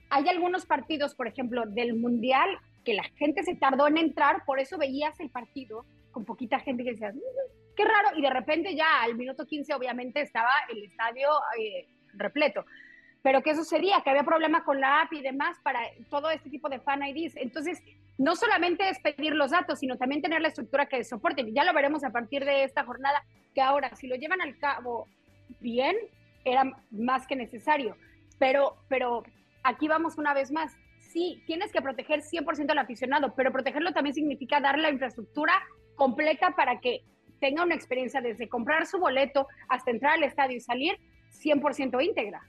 [0.09, 4.59] Hay algunos partidos, por ejemplo, del Mundial, que la gente se tardó en entrar, por
[4.59, 8.75] eso veías el partido con poquita gente que decía, mm, qué raro, y de repente
[8.75, 12.65] ya al minuto 15 obviamente estaba el estadio eh, repleto.
[13.21, 14.01] Pero ¿qué sucedía?
[14.03, 17.35] Que había problemas con la app y demás para todo este tipo de fan IDs.
[17.35, 17.83] Entonces,
[18.17, 21.51] no solamente es pedir los datos, sino también tener la estructura que soporte.
[21.51, 25.07] Ya lo veremos a partir de esta jornada, que ahora, si lo llevan al cabo
[25.59, 25.95] bien,
[26.45, 27.97] era más que necesario.
[28.37, 29.23] Pero, pero
[29.63, 30.77] aquí vamos una vez más.
[31.09, 35.53] Sí, tienes que proteger 100% al aficionado, pero protegerlo también significa darle la infraestructura
[35.95, 37.03] completa para que
[37.39, 40.99] tenga una experiencia desde comprar su boleto hasta entrar al estadio y salir
[41.31, 42.41] 100% íntegra.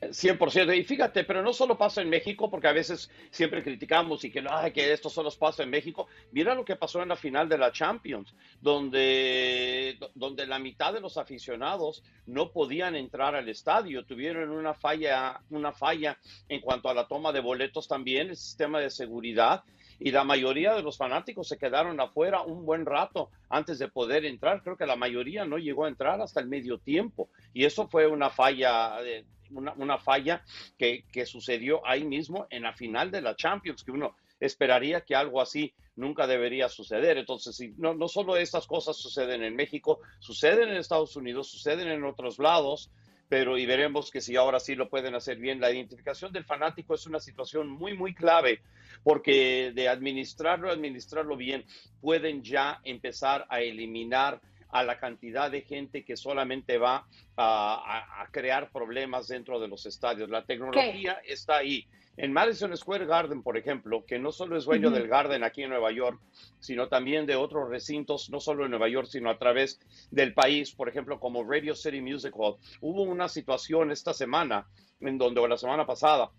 [0.00, 0.76] 100%.
[0.78, 4.42] Y fíjate, pero no solo pasa en México, porque a veces siempre criticamos y que,
[4.42, 6.06] no, que esto solo pasa en México.
[6.32, 11.00] Mira lo que pasó en la final de la Champions, donde, donde la mitad de
[11.00, 14.04] los aficionados no podían entrar al estadio.
[14.04, 18.80] Tuvieron una falla, una falla en cuanto a la toma de boletos también, el sistema
[18.80, 19.64] de seguridad.
[20.00, 24.24] Y la mayoría de los fanáticos se quedaron afuera un buen rato antes de poder
[24.24, 24.62] entrar.
[24.62, 27.28] Creo que la mayoría no llegó a entrar hasta el medio tiempo.
[27.52, 30.44] Y eso fue una falla de, una, falla
[30.76, 35.40] que, sucedió ahí mismo en la final de la Champions, que uno esperaría que algo
[35.40, 37.18] así nunca debería suceder.
[37.18, 42.04] Entonces, no, no solo estas cosas suceden en México, suceden en Estados Unidos, suceden en
[42.04, 42.90] otros lados,
[43.28, 45.60] pero y veremos que si ahora sí lo pueden hacer bien.
[45.60, 48.60] La identificación del fanático es una situación muy, muy clave,
[49.02, 51.64] porque de administrarlo, administrarlo bien,
[52.00, 58.70] pueden ya empezar a eliminar a la cantidad de gente que solamente va a, crear
[58.70, 60.28] problemas dentro de los estadios.
[60.28, 61.86] La tecnología está ahí.
[62.20, 65.70] En Madison Square Garden, por ejemplo, que no solo es dueño del Garden aquí en
[65.70, 66.20] Nueva York,
[66.58, 69.78] sino también de otros recintos, no solo en Nueva York, sino a través
[70.10, 72.56] del país, por ejemplo, como Radio City Music Hall.
[72.80, 74.66] Hubo una situación esta semana,
[74.98, 76.32] en donde, o la semana pasada,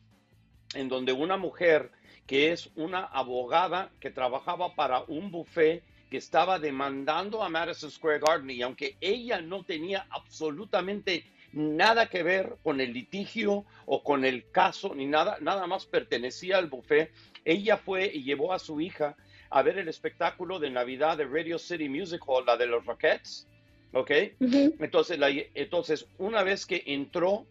[0.76, 1.92] en donde una mujer
[2.28, 8.20] que es una abogada que trabajaba para un buffet que estaba demandando a Madison Square
[8.20, 14.26] Garden y aunque ella no tenía absolutamente nada que ver con el litigio o con
[14.26, 17.12] el caso ni nada, nada más pertenecía al buffet,
[17.46, 19.16] ella fue y llevó a su hija
[19.50, 23.48] a ver el espectáculo de Navidad de Radio City Music Hall, la de los Rockets,
[23.94, 24.12] ¿ok?
[24.40, 25.20] entonces,
[25.56, 27.46] entonces, una vez que entró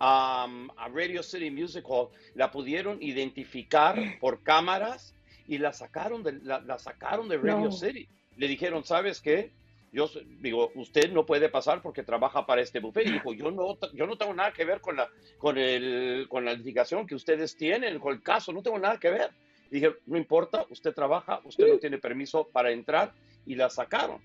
[0.00, 0.46] a
[0.92, 5.14] Radio City Music Hall, la pudieron identificar por cámaras
[5.48, 8.08] y la sacaron de, la, sacaron de Radio City.
[8.36, 9.50] Le dijeron, ¿sabes qué?
[9.92, 10.08] Yo
[10.40, 13.06] digo, usted no puede pasar porque trabaja para este buffet.
[13.06, 16.44] Y dijo, yo no, yo no tengo nada que ver con la, con el, con
[16.44, 19.30] la litigación que ustedes tienen, con el caso, no tengo nada que ver.
[19.70, 23.12] dije, no importa, usted trabaja, usted no tiene permiso para entrar
[23.46, 24.20] y la sacaron.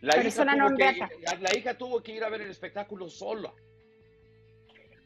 [0.00, 1.08] La hija, tuvo que,
[1.40, 3.52] la hija tuvo que ir a ver el espectáculo sola.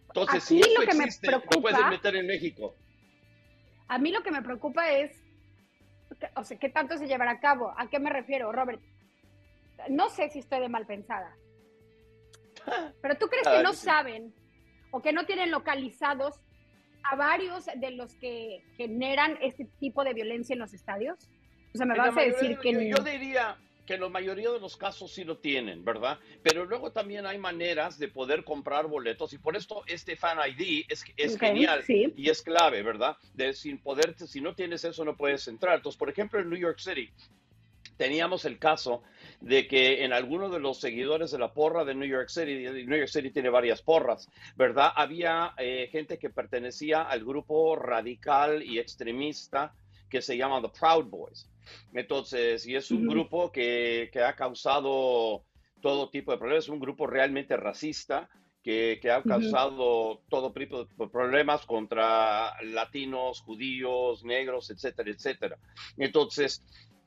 [0.08, 2.76] Entonces, si eso existe, lo pueden meter en México.
[3.88, 5.20] A mí lo que me preocupa es,
[6.36, 7.74] o sea, ¿qué tanto se llevará a cabo?
[7.76, 8.80] ¿A qué me refiero, Robert?
[9.88, 11.36] No sé si estoy de mal pensada,
[13.02, 14.34] pero ¿tú crees que no saben
[14.90, 16.40] o que no tienen localizados
[17.02, 21.28] a varios de los que generan este tipo de violencia en los estadios?
[21.74, 22.88] O sea, me vas a decir que...
[22.88, 26.18] Yo, diría que la mayoría de los casos sí lo tienen, ¿verdad?
[26.42, 30.86] Pero luego también hay maneras de poder comprar boletos y por esto este Fan ID
[30.88, 33.16] es, es genial y es clave, ¿verdad?
[33.34, 35.76] De sin poder, si no tienes eso no puedes entrar.
[35.76, 37.12] Entonces, por ejemplo, en New York City,
[37.96, 39.02] teníamos el caso
[39.40, 42.98] de que en algunos de los seguidores de la porra de New York City, New
[42.98, 44.90] York City tiene varias porras, ¿verdad?
[44.94, 49.74] Había eh, gente que pertenecía al grupo radical y extremista
[50.08, 51.50] que se llama The Proud Boys.
[51.92, 55.44] Entonces, y es un grupo que, que, ha causado
[55.80, 58.28] todo tipo de problemas, es un grupo realmente racista.
[58.62, 65.58] Que, que ha causado todo tipo de problemas contra latinos, judíos, negros, etcétera, etcétera.
[65.98, 66.64] Entonces,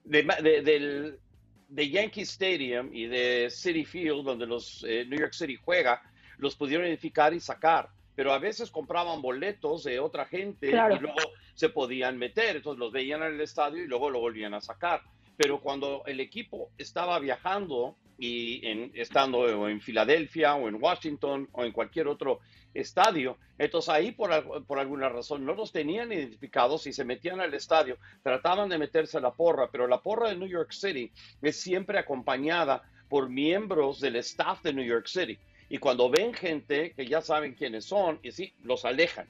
[0.07, 1.19] de, del,
[1.67, 6.01] de Yankee Stadium y de City Field, donde los eh, New York City juega,
[6.37, 7.89] los pudieron identificar y sacar.
[8.15, 11.19] Pero a veces compraban boletos de otra gente y luego
[11.53, 12.55] se podían meter.
[12.55, 15.03] Entonces los veían en el estadio y luego lo volvían a sacar.
[15.35, 21.63] Pero cuando el equipo estaba viajando y en, estando en Filadelfia o en Washington o
[21.63, 22.39] en cualquier otro
[22.73, 23.37] estadio.
[23.57, 27.97] Entonces ahí por, por, alguna razón no los tenían identificados y se metían al estadio,
[28.23, 31.99] trataban de meterse a la porra, pero la porra de New York City es siempre
[31.99, 35.37] acompañada por miembros del staff de New York City.
[35.69, 39.27] Y cuando ven gente que ya saben quiénes son, y sí, los alejan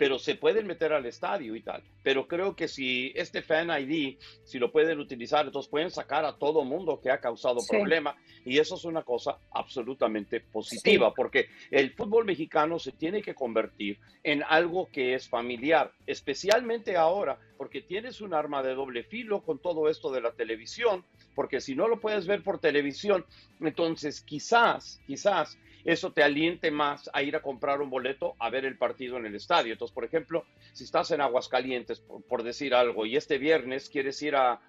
[0.00, 1.82] pero se pueden meter al estadio y tal.
[2.02, 6.38] Pero creo que si este Fan ID, si lo pueden utilizar, entonces pueden sacar a
[6.38, 11.92] todo mundo que ha causado problema y eso es una cosa absolutamente positiva, porque el
[11.92, 18.22] fútbol mexicano se tiene que convertir en algo que es familiar, especialmente ahora, porque tienes
[18.22, 22.00] un arma de doble filo con todo esto de la televisión, porque si no lo
[22.00, 23.26] puedes ver por televisión,
[23.60, 28.64] entonces quizás, quizás eso te aliente más a ir a comprar un boleto a ver
[28.64, 29.72] el partido en el estadio.
[29.72, 34.34] Entonces, por ejemplo, si estás en Aguascalientes, por, decir algo, y este viernes quieres ir
[34.36, 34.60] a,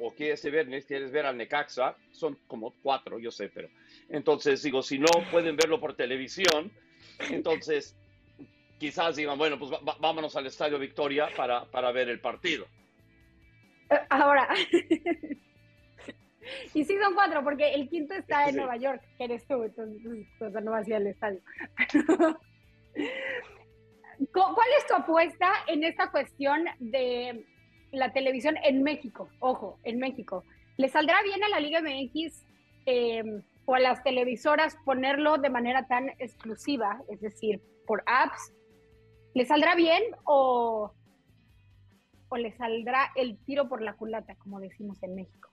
[0.00, 3.68] o que este viernes quieres ver al Necaxa, son como cuatro, yo sé, pero
[4.08, 6.72] entonces digo, si no pueden verlo por televisión,
[7.30, 7.96] entonces
[8.78, 12.66] quizás digan, bueno, pues vámonos al Estadio Victoria para, para ver el partido.
[14.08, 14.48] Ahora,
[16.74, 20.26] Y sí son cuatro, porque el quinto está en Nueva York, que eres tú, entonces
[20.38, 21.40] pues, no vas a ir al estadio.
[24.32, 27.44] ¿Cuál es tu apuesta en esta cuestión de
[27.90, 29.28] la televisión en México?
[29.40, 30.44] Ojo, en México.
[30.76, 32.46] ¿Le saldrá bien a la Liga MX
[32.86, 38.52] em, o a las televisoras ponerlo de manera tan exclusiva, es decir, por apps?
[39.34, 40.92] ¿Le saldrá bien o,
[42.28, 45.51] o le saldrá el tiro por la culata, como decimos en México?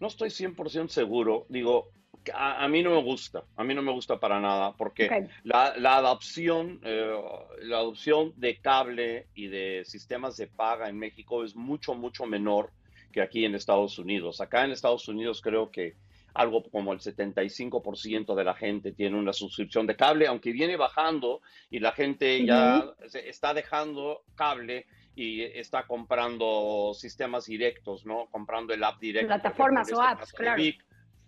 [0.00, 1.46] No estoy 100% seguro.
[1.48, 1.92] Digo,
[2.34, 5.96] a, mí no me gusta, a mí no me gusta para nada, porque la, la,
[5.96, 7.14] adopción, eh,
[7.62, 12.70] la adopción de cable y de sistemas de paga en México es mucho, mucho menor
[13.12, 14.40] que aquí en Estados Unidos.
[14.40, 15.94] Acá en Estados Unidos creo que
[16.34, 21.40] algo como el 75% de la gente tiene una suscripción de cable, aunque viene bajando
[21.70, 24.86] y la gente ya está dejando cable
[25.20, 28.26] y está comprando sistemas directos, ¿no?
[28.30, 29.26] Comprando el app directo.
[29.26, 30.62] Plataformas o apps, claro.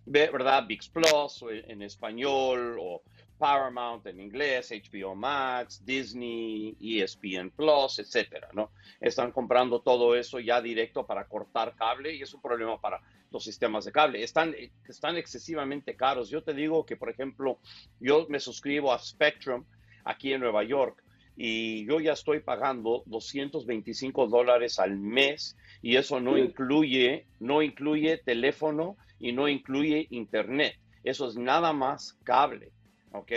[0.07, 0.65] ¿Verdad?
[0.67, 3.03] VIX Plus en español o
[3.37, 8.71] Paramount en inglés, HBO Max, Disney, ESPN Plus, etcétera, ¿no?
[8.99, 12.99] Están comprando todo eso ya directo para cortar cable y es un problema para
[13.31, 14.23] los sistemas de cable.
[14.23, 14.55] Están,
[14.89, 16.31] están excesivamente caros.
[16.31, 17.59] Yo te digo que, por ejemplo,
[18.01, 19.67] yo me suscribo a Spectrum
[20.05, 21.03] aquí en Nueva York
[21.37, 28.19] y yo ya estoy pagando 225 dólares al mes y eso no incluye, no incluye
[28.19, 30.77] teléfono y no incluye internet.
[31.05, 32.71] Eso es nada más cable,
[33.13, 33.33] ¿ok?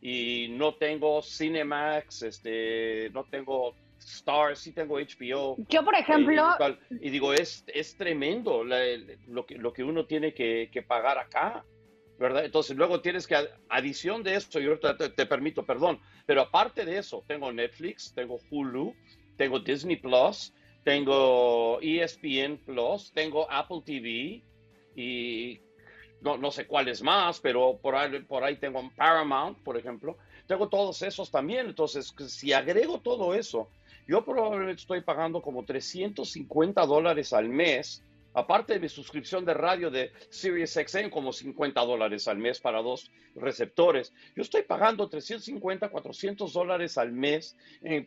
[0.00, 5.56] Y no tengo Cinemax, este, no tengo Star, sí tengo HBO.
[5.68, 6.56] Yo, por ejemplo...
[6.90, 11.64] y, digo, es, es tremendo lo, que, lo que uno tiene que, que pagar acá.
[12.18, 12.44] ¿Verdad?
[12.44, 13.36] Entonces luego tienes que,
[13.68, 18.38] adición de esto, yo te, te, permito, perdón, pero aparte de eso, tengo Netflix, tengo
[18.50, 18.94] Hulu,
[19.36, 20.52] tengo Disney Plus,
[20.84, 24.42] tengo ESPN Plus, tengo Apple TV,
[24.96, 25.60] y
[26.22, 30.16] no, no sé cuáles más, pero por ahí, por ahí tengo Paramount, por ejemplo.
[30.46, 31.66] Tengo todos esos también.
[31.66, 33.68] Entonces, si agrego todo eso,
[34.08, 38.04] yo probablemente estoy pagando como 350 dólares al mes,
[38.36, 43.10] aparte de mi suscripción de radio de SiriusXM, como 50 dólares al mes para dos
[43.34, 44.12] receptores.
[44.36, 47.56] Yo estoy pagando 350, 400 dólares al mes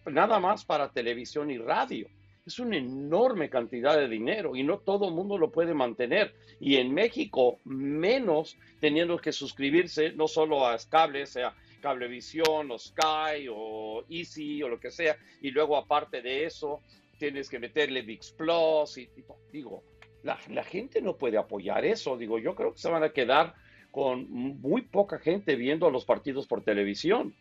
[0.06, 2.08] nada más para televisión y radio.
[2.46, 6.36] Es una enorme cantidad de dinero y no todo el mundo lo puede mantener.
[6.60, 13.48] Y en México, menos teniendo que suscribirse no solo a cable, sea Cablevisión o Sky
[13.50, 16.82] o Easy o lo que sea, y luego aparte de eso
[17.18, 19.10] tienes que meterle VIX Plus y,
[19.52, 19.82] digo,
[20.24, 23.56] la, gente no puede apoyar eso, digo, yo creo que se van a quedar
[23.92, 27.34] con muy poca gente viendo los partidos por televisión.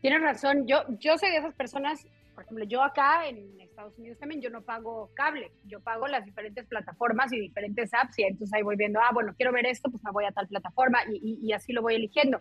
[0.00, 4.18] Tienes razón, yo, yo soy de esas personas, por ejemplo, yo acá en Estados Unidos
[4.18, 8.52] también, yo no pago cable, yo pago las diferentes plataformas y diferentes apps y entonces
[8.54, 11.40] ahí voy viendo, ah, bueno, quiero ver esto, pues me voy a tal plataforma y,
[11.42, 12.40] y así lo voy eligiendo.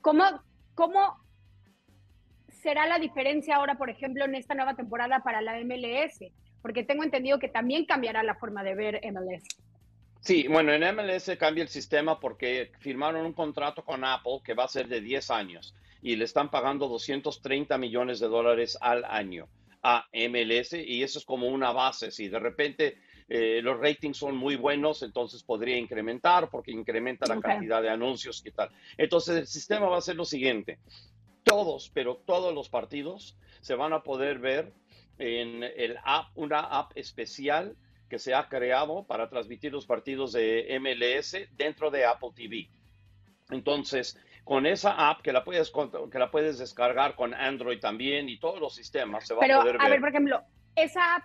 [0.00, 0.24] ¿Cómo,
[0.74, 1.16] ¿Cómo
[2.48, 6.20] será la diferencia ahora, por ejemplo, en esta nueva temporada para la MLS?
[6.66, 9.44] Porque tengo entendido que también cambiará la forma de ver MLS.
[10.18, 14.64] Sí, bueno, en MLS cambia el sistema porque firmaron un contrato con Apple que va
[14.64, 19.46] a ser de 10 años y le están pagando 230 millones de dólares al año
[19.84, 22.10] a MLS y eso es como una base.
[22.10, 22.98] Si de repente
[23.28, 28.42] eh, los ratings son muy buenos, entonces podría incrementar porque incrementa la cantidad de anuncios
[28.44, 28.70] y tal.
[28.98, 30.80] Entonces el sistema va a ser lo siguiente.
[31.44, 34.72] Todos, pero todos los partidos se van a poder ver
[35.18, 37.76] en el app, una app especial
[38.08, 42.68] que se ha creado para transmitir los partidos de MLS dentro de Apple TV.
[43.50, 45.72] Entonces, con esa app que la puedes
[46.10, 49.78] que la puedes descargar con Android también y todos los sistemas se va a poder
[49.78, 49.86] ver.
[49.86, 50.42] A ver, por ejemplo,
[50.76, 51.24] esa app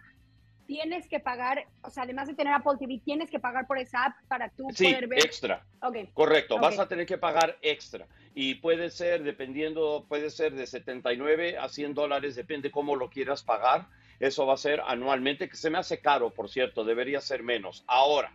[0.67, 4.05] tienes que pagar, o sea, además de tener Apple TV, tienes que pagar por esa
[4.05, 5.19] app para tú poder ver.
[5.19, 5.65] extra.
[6.13, 8.07] Correcto, vas a tener que pagar extra.
[8.33, 13.43] Y puede ser, dependiendo, puede ser de 79 a 100 dólares, depende cómo lo quieras
[13.43, 13.87] pagar.
[14.19, 17.83] Eso va a ser anualmente, que se me hace caro, por cierto, debería ser menos.
[17.87, 18.33] Ahora,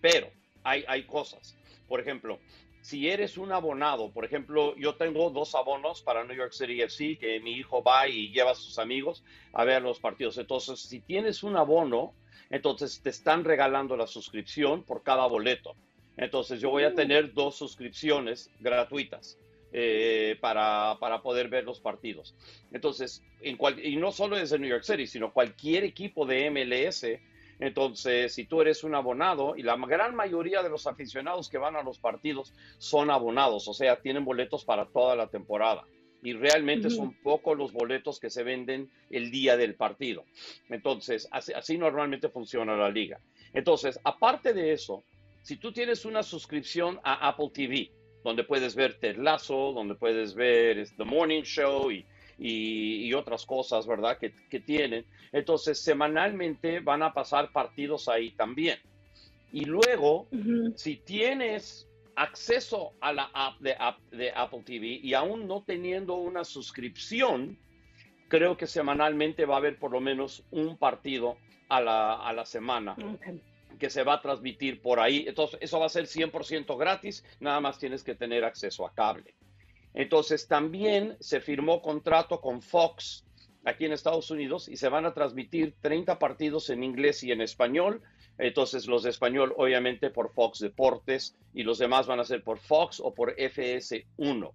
[0.00, 0.30] pero
[0.62, 1.56] hay, hay cosas.
[1.88, 2.38] Por ejemplo,
[2.80, 7.18] si eres un abonado, por ejemplo, yo tengo dos abonos para New York City FC,
[7.18, 9.22] que mi hijo va y lleva a sus amigos
[9.52, 10.38] a ver los partidos.
[10.38, 12.14] Entonces, si tienes un abono,
[12.48, 15.76] entonces te están regalando la suscripción por cada boleto.
[16.16, 16.94] Entonces, yo voy a mm.
[16.94, 19.38] tener dos suscripciones gratuitas.
[19.72, 22.34] Eh, para, para, poder ver los partidos.
[22.72, 27.06] Entonces, en y no solo es de New York City, sino cualquier equipo de MLS
[27.60, 31.76] entonces, si tú eres un abonado, y la gran mayoría de los aficionados que van
[31.76, 35.84] a los partidos son abonados, o sea, tienen boletos para toda la temporada.
[36.22, 40.24] Y realmente son pocos los boletos que se venden el día del partido.
[40.68, 43.20] Entonces, así, normalmente funciona la liga.
[43.54, 45.04] Entonces, aparte de eso,
[45.42, 47.90] si tú tienes una suscripción a Apple TV,
[48.22, 52.04] donde puedes ver Ted Lasso, donde puedes ver The Morning Show y
[52.40, 54.18] y, otras cosas, ¿verdad?
[54.18, 55.04] Que, tienen.
[55.32, 58.78] Entonces, semanalmente van a pasar partidos ahí también.
[59.52, 60.26] Y luego,
[60.74, 61.86] si tienes
[62.16, 63.76] acceso a la app de,
[64.10, 67.58] de, Apple TV y aún no teniendo una suscripción,
[68.28, 71.36] creo que semanalmente va a haber por lo menos un partido
[71.68, 72.96] a la, a la semana.
[73.78, 75.24] que se va a transmitir por ahí.
[75.26, 79.34] Entonces, eso va a ser 100% gratis, nada más tienes que tener acceso a cable.
[79.94, 83.24] Entonces también se firmó contrato con Fox
[83.64, 87.40] aquí en Estados Unidos y se van a transmitir 30 partidos en inglés y en
[87.40, 88.02] español.
[88.38, 92.58] Entonces los de español obviamente por Fox Deportes y los demás van a ser por
[92.58, 94.52] Fox o por FS1.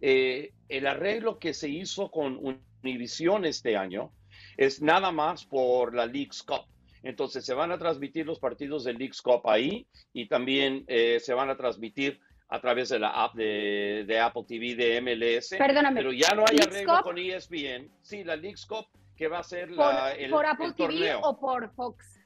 [0.00, 2.38] Eh, el arreglo que se hizo con
[2.82, 4.12] Univision este año
[4.56, 6.66] es nada más por la League's Cup.
[7.02, 11.34] Entonces se van a transmitir los partidos de League's Cup ahí y también eh, se
[11.34, 15.54] van a transmitir a través de la app de, Apple TV de MLS.
[15.58, 16.00] Perdóname.
[16.00, 17.90] Pero ya no hay arreglo con ESPN.
[18.02, 18.86] Sí, la League's Cup
[19.16, 22.20] que va a ser la, el, ¿Por Apple TV o por Fox?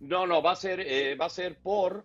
[0.00, 2.04] No, no, va a ser, eh, va a ser por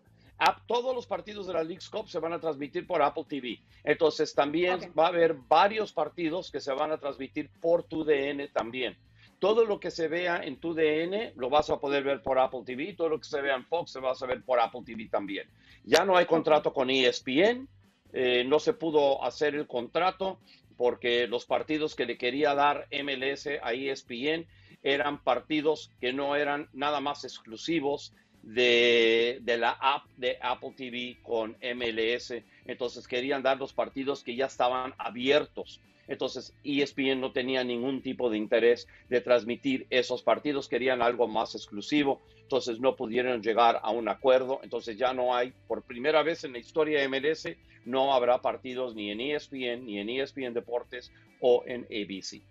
[0.67, 3.59] todos los partidos de la League's Cup se van a transmitir por Apple TV.
[3.83, 8.47] Entonces también va a haber varios partidos que se van a transmitir por tu DN
[8.49, 8.95] también
[9.39, 12.61] todo lo que se vea en tu DN lo vas a poder ver por Apple
[12.65, 15.07] TV, todo lo que se vea en Fox se va a ver por Apple TV
[15.09, 15.49] también.
[15.83, 17.67] Ya no hay contrato con ESPN,
[18.13, 20.39] eh, no se pudo hacer el contrato
[20.77, 24.47] porque los partidos que le quería dar MLS a ESPN
[24.81, 31.17] eran partidos que no eran nada más exclusivos de, de, la app de Apple TV
[31.21, 32.33] con MLS.
[32.65, 38.29] Entonces querían dar los partidos que ya estaban abiertos Entonces, ESPN no tenía ningún tipo
[38.29, 43.91] de interés de transmitir esos partidos, querían algo más exclusivo, entonces no pudieron llegar a
[43.91, 47.47] un acuerdo, entonces ya no hay, por primera vez en la historia de MLS,
[47.85, 52.41] no habrá partidos ni en ESPN, ni en ESPN Deportes o en ABC.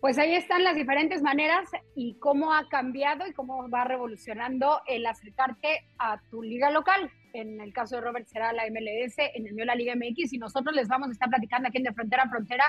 [0.00, 5.04] Pues ahí están las diferentes maneras y cómo ha cambiado y cómo va revolucionando el
[5.06, 7.10] acercarte a tu liga local.
[7.32, 10.38] En el caso de Robert será la MLS, en el mío la Liga MX y
[10.38, 12.64] nosotros les vamos a estar platicando aquí en De Frontera a Frontera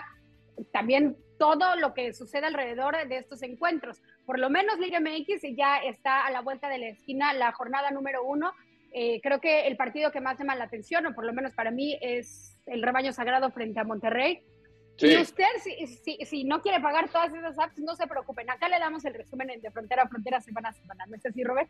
[0.71, 4.01] también todo lo que sucede alrededor de estos encuentros.
[4.25, 7.91] Por lo menos Liga MX ya está a la vuelta de la esquina la jornada
[7.91, 8.51] número uno.
[8.91, 11.71] Eh, creo que el partido que más llama la atención, o por lo menos para
[11.71, 14.43] mí, es el rebaño sagrado frente a Monterrey
[15.01, 18.49] y usted, si, si, no quiere pagar todas esas apps, no se preocupen.
[18.49, 21.05] Acá le damos el resumen de frontera a frontera, semana a semana.
[21.05, 21.69] ¿No es así, Robert?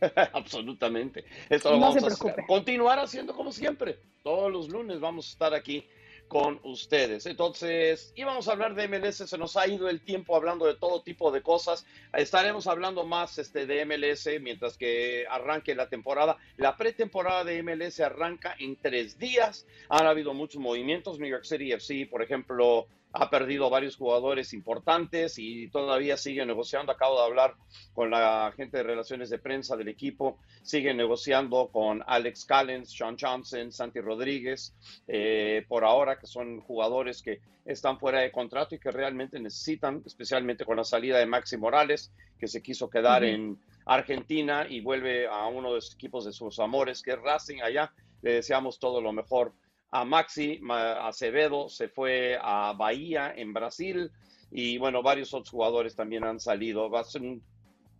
[0.32, 1.24] Absolutamente.
[1.48, 3.98] Eso lo vamos a continuar haciendo como siempre.
[4.22, 5.86] Todos los lunes vamos a estar aquí
[6.28, 7.26] con ustedes.
[7.26, 11.02] Entonces, íbamos a hablar de MLS, se nos ha ido el tiempo hablando de todo
[11.02, 11.86] tipo de cosas.
[12.12, 16.36] Estaremos hablando más este, de MLS mientras que arranque la temporada.
[16.56, 19.66] La pretemporada de MLS arranca en tres días.
[19.88, 21.18] Han habido muchos movimientos.
[21.18, 22.86] New York City FC, por ejemplo,
[23.18, 26.92] ha perdido varios jugadores importantes y todavía sigue negociando.
[26.92, 27.54] Acabo de hablar
[27.94, 30.38] con la gente de relaciones de prensa del equipo.
[30.62, 34.74] Sigue negociando con Alex Callens, Sean Johnson, Santi Rodríguez,
[35.08, 40.02] eh, por ahora, que son jugadores que están fuera de contrato y que realmente necesitan,
[40.04, 45.26] especialmente con la salida de Maxi Morales, que se quiso quedar en Argentina y vuelve
[45.26, 47.92] a uno de los equipos de sus amores, que es Racing allá.
[48.22, 49.52] Le deseamos todo lo mejor
[49.90, 54.10] a Maxi Acevedo, se fue a Bahía en Brasil
[54.50, 56.90] y bueno, varios otros jugadores también han salido.
[56.90, 57.22] Va a ser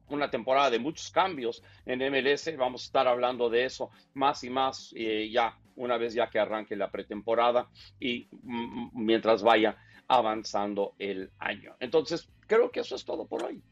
[0.09, 4.51] una temporada de muchos cambios en MLS, vamos a estar hablando de eso más y
[4.51, 7.69] más eh, ya una vez ya que arranque la pretemporada
[8.01, 8.29] y
[8.93, 9.77] mientras vaya
[10.09, 11.75] avanzando el año.
[11.81, 13.63] Entonces, creo que eso es todo por hoy.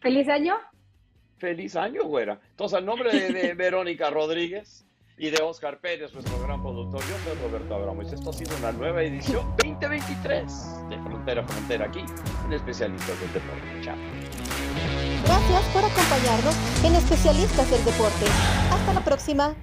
[0.00, 0.56] Feliz año.
[1.38, 2.40] Feliz año, güera.
[2.50, 4.86] Entonces, al nombre de Verónica Rodríguez,
[5.20, 7.02] y de Oscar Pérez, nuestro gran productor.
[7.02, 8.10] Yo soy Roberto Abramos.
[8.10, 12.00] Esto ha sido una nueva edición 2023 de Frontera a Frontera aquí
[12.46, 13.60] en Especialistas del Deporte.
[15.24, 18.24] Gracias por acompañarnos en Especialistas del Deporte.
[18.70, 19.54] Hasta la próxima.